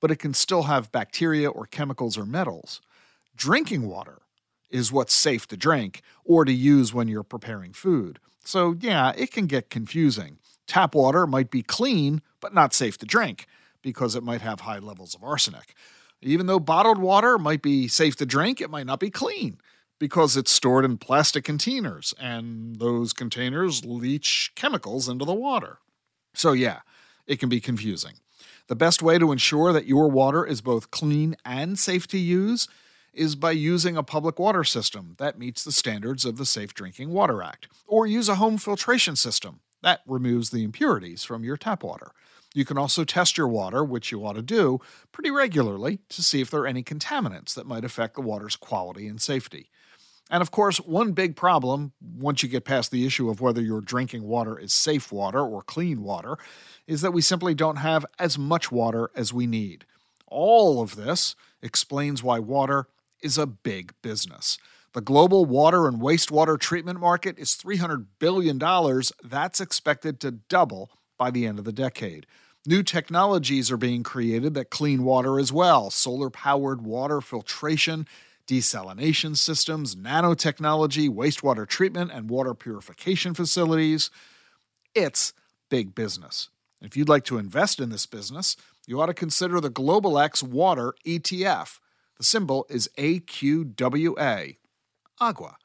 but 0.00 0.10
it 0.10 0.16
can 0.16 0.34
still 0.34 0.64
have 0.64 0.92
bacteria 0.92 1.50
or 1.50 1.66
chemicals 1.66 2.18
or 2.18 2.26
metals. 2.26 2.80
Drinking 3.36 3.88
water 3.88 4.18
is 4.74 4.90
what's 4.90 5.14
safe 5.14 5.46
to 5.46 5.56
drink 5.56 6.02
or 6.24 6.44
to 6.44 6.52
use 6.52 6.92
when 6.92 7.06
you're 7.06 7.22
preparing 7.22 7.72
food. 7.72 8.18
So, 8.44 8.74
yeah, 8.80 9.12
it 9.16 9.30
can 9.30 9.46
get 9.46 9.70
confusing. 9.70 10.38
Tap 10.66 10.96
water 10.96 11.28
might 11.28 11.48
be 11.48 11.62
clean, 11.62 12.22
but 12.40 12.52
not 12.52 12.74
safe 12.74 12.98
to 12.98 13.06
drink 13.06 13.46
because 13.82 14.16
it 14.16 14.24
might 14.24 14.40
have 14.40 14.60
high 14.60 14.80
levels 14.80 15.14
of 15.14 15.22
arsenic. 15.22 15.74
Even 16.20 16.46
though 16.46 16.58
bottled 16.58 16.98
water 16.98 17.38
might 17.38 17.62
be 17.62 17.86
safe 17.86 18.16
to 18.16 18.26
drink, 18.26 18.60
it 18.60 18.68
might 18.68 18.86
not 18.86 18.98
be 18.98 19.10
clean 19.10 19.58
because 20.00 20.36
it's 20.36 20.50
stored 20.50 20.84
in 20.84 20.98
plastic 20.98 21.44
containers 21.44 22.12
and 22.18 22.80
those 22.80 23.12
containers 23.12 23.84
leach 23.84 24.50
chemicals 24.56 25.08
into 25.08 25.24
the 25.24 25.34
water. 25.34 25.78
So, 26.34 26.52
yeah, 26.52 26.80
it 27.28 27.38
can 27.38 27.48
be 27.48 27.60
confusing. 27.60 28.14
The 28.66 28.74
best 28.74 29.02
way 29.02 29.20
to 29.20 29.30
ensure 29.30 29.72
that 29.72 29.86
your 29.86 30.10
water 30.10 30.44
is 30.44 30.60
both 30.62 30.90
clean 30.90 31.36
and 31.44 31.78
safe 31.78 32.08
to 32.08 32.18
use 32.18 32.66
is 33.14 33.34
by 33.34 33.52
using 33.52 33.96
a 33.96 34.02
public 34.02 34.38
water 34.38 34.64
system 34.64 35.14
that 35.18 35.38
meets 35.38 35.64
the 35.64 35.72
standards 35.72 36.24
of 36.24 36.36
the 36.36 36.46
Safe 36.46 36.74
Drinking 36.74 37.10
Water 37.10 37.42
Act, 37.42 37.68
or 37.86 38.06
use 38.06 38.28
a 38.28 38.36
home 38.36 38.58
filtration 38.58 39.16
system 39.16 39.60
that 39.82 40.00
removes 40.06 40.50
the 40.50 40.64
impurities 40.64 41.24
from 41.24 41.44
your 41.44 41.56
tap 41.56 41.82
water. 41.82 42.12
You 42.54 42.64
can 42.64 42.78
also 42.78 43.04
test 43.04 43.36
your 43.36 43.48
water, 43.48 43.84
which 43.84 44.12
you 44.12 44.24
ought 44.24 44.34
to 44.34 44.42
do 44.42 44.80
pretty 45.12 45.30
regularly, 45.30 45.98
to 46.10 46.22
see 46.22 46.40
if 46.40 46.50
there 46.50 46.60
are 46.60 46.66
any 46.66 46.82
contaminants 46.82 47.54
that 47.54 47.66
might 47.66 47.84
affect 47.84 48.14
the 48.14 48.20
water's 48.20 48.56
quality 48.56 49.08
and 49.08 49.20
safety. 49.20 49.70
And 50.30 50.40
of 50.40 50.50
course, 50.50 50.78
one 50.78 51.12
big 51.12 51.36
problem, 51.36 51.92
once 52.00 52.42
you 52.42 52.48
get 52.48 52.64
past 52.64 52.90
the 52.90 53.04
issue 53.04 53.28
of 53.28 53.40
whether 53.40 53.60
your 53.60 53.80
drinking 53.80 54.22
water 54.22 54.58
is 54.58 54.72
safe 54.72 55.12
water 55.12 55.40
or 55.40 55.62
clean 55.62 56.02
water, 56.02 56.38
is 56.86 57.02
that 57.02 57.12
we 57.12 57.20
simply 57.20 57.54
don't 57.54 57.76
have 57.76 58.06
as 58.18 58.38
much 58.38 58.72
water 58.72 59.10
as 59.14 59.32
we 59.32 59.46
need. 59.46 59.84
All 60.26 60.80
of 60.80 60.96
this 60.96 61.36
explains 61.60 62.22
why 62.22 62.38
water 62.38 62.88
is 63.24 63.38
a 63.38 63.46
big 63.46 63.92
business. 64.02 64.58
The 64.92 65.00
global 65.00 65.44
water 65.44 65.88
and 65.88 66.00
wastewater 66.00 66.56
treatment 66.58 67.00
market 67.00 67.36
is 67.38 67.56
$300 67.56 68.06
billion. 68.20 68.58
That's 69.24 69.60
expected 69.60 70.20
to 70.20 70.30
double 70.30 70.90
by 71.18 71.32
the 71.32 71.46
end 71.46 71.58
of 71.58 71.64
the 71.64 71.72
decade. 71.72 72.26
New 72.66 72.82
technologies 72.82 73.70
are 73.72 73.76
being 73.76 74.02
created 74.02 74.54
that 74.54 74.70
clean 74.70 75.02
water 75.02 75.38
as 75.38 75.52
well 75.52 75.90
solar 75.90 76.30
powered 76.30 76.82
water 76.82 77.20
filtration, 77.20 78.06
desalination 78.46 79.36
systems, 79.36 79.96
nanotechnology, 79.96 81.10
wastewater 81.10 81.66
treatment, 81.66 82.12
and 82.12 82.30
water 82.30 82.54
purification 82.54 83.34
facilities. 83.34 84.10
It's 84.94 85.32
big 85.70 85.94
business. 85.94 86.50
If 86.80 86.96
you'd 86.96 87.08
like 87.08 87.24
to 87.24 87.38
invest 87.38 87.80
in 87.80 87.90
this 87.90 88.06
business, 88.06 88.56
you 88.86 89.00
ought 89.00 89.06
to 89.06 89.14
consider 89.14 89.60
the 89.60 89.70
Global 89.70 90.18
X 90.18 90.42
Water 90.42 90.94
ETF. 91.06 91.80
The 92.16 92.24
symbol 92.24 92.66
is 92.68 92.88
AQWA, 92.96 94.56
Agua. 95.20 95.56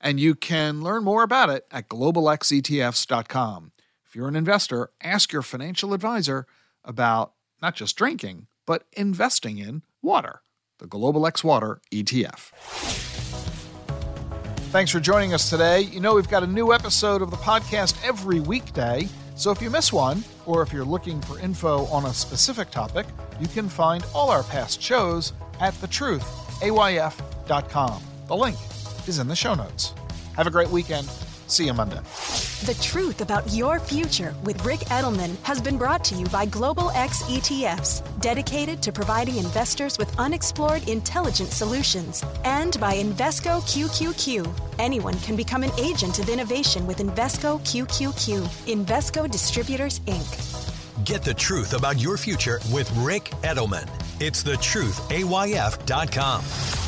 And 0.00 0.18
you 0.18 0.34
can 0.34 0.82
learn 0.82 1.04
more 1.04 1.22
about 1.22 1.48
it 1.48 1.66
at 1.70 1.88
globalxetfs.com. 1.88 3.72
If 4.04 4.16
you're 4.16 4.28
an 4.28 4.36
investor, 4.36 4.90
ask 5.00 5.32
your 5.32 5.42
financial 5.42 5.94
advisor 5.94 6.46
about 6.84 7.34
not 7.62 7.76
just 7.76 7.96
drinking, 7.96 8.48
but 8.66 8.84
investing 8.92 9.58
in 9.58 9.82
water, 10.02 10.42
the 10.78 10.86
Global 10.86 11.26
X 11.26 11.44
Water 11.44 11.80
ETF. 11.92 12.50
Thanks 14.72 14.90
for 14.90 15.00
joining 15.00 15.34
us 15.34 15.48
today. 15.48 15.82
You 15.82 16.00
know, 16.00 16.14
we've 16.14 16.28
got 16.28 16.42
a 16.42 16.46
new 16.46 16.72
episode 16.72 17.22
of 17.22 17.30
the 17.30 17.36
podcast 17.36 17.96
every 18.04 18.40
weekday. 18.40 19.06
So 19.34 19.50
if 19.50 19.62
you 19.62 19.70
miss 19.70 19.92
one, 19.92 20.24
or 20.46 20.62
if 20.62 20.72
you're 20.72 20.84
looking 20.84 21.20
for 21.20 21.38
info 21.38 21.84
on 21.86 22.06
a 22.06 22.12
specific 22.12 22.70
topic, 22.70 23.06
you 23.40 23.46
can 23.48 23.68
find 23.68 24.04
all 24.14 24.30
our 24.30 24.42
past 24.44 24.80
shows 24.82 25.32
at 25.62 25.72
thetruthayf.com. 25.74 28.02
The 28.26 28.36
link 28.36 28.56
is 29.06 29.18
in 29.18 29.28
the 29.28 29.36
show 29.36 29.54
notes. 29.54 29.94
Have 30.36 30.46
a 30.46 30.50
great 30.50 30.68
weekend. 30.68 31.08
See 31.46 31.66
you 31.66 31.74
Monday. 31.74 32.00
The 32.64 32.74
Truth 32.80 33.20
About 33.20 33.52
Your 33.52 33.78
Future 33.78 34.34
with 34.44 34.64
Ric 34.64 34.80
Edelman 34.80 35.36
has 35.42 35.60
been 35.60 35.76
brought 35.76 36.02
to 36.04 36.14
you 36.14 36.24
by 36.26 36.46
Global 36.46 36.90
X 36.92 37.22
ETFs, 37.24 38.02
dedicated 38.20 38.80
to 38.82 38.92
providing 38.92 39.36
investors 39.36 39.98
with 39.98 40.18
unexplored 40.18 40.88
intelligent 40.88 41.50
solutions, 41.50 42.24
and 42.44 42.78
by 42.80 42.94
Invesco 42.94 43.60
QQQ. 43.62 44.48
Anyone 44.78 45.18
can 45.20 45.36
become 45.36 45.62
an 45.62 45.72
agent 45.78 46.20
of 46.20 46.28
innovation 46.28 46.86
with 46.86 46.98
Invesco 46.98 47.60
QQQ. 47.60 48.42
Invesco 48.72 49.30
Distributors, 49.30 50.00
Inc. 50.00 50.61
Get 51.04 51.22
the 51.22 51.34
truth 51.34 51.74
about 51.74 51.98
your 51.98 52.16
future 52.16 52.60
with 52.70 52.90
Ric 52.96 53.24
Edelman. 53.42 53.88
It's 54.20 54.42
thetruthayf.com. 54.42 56.81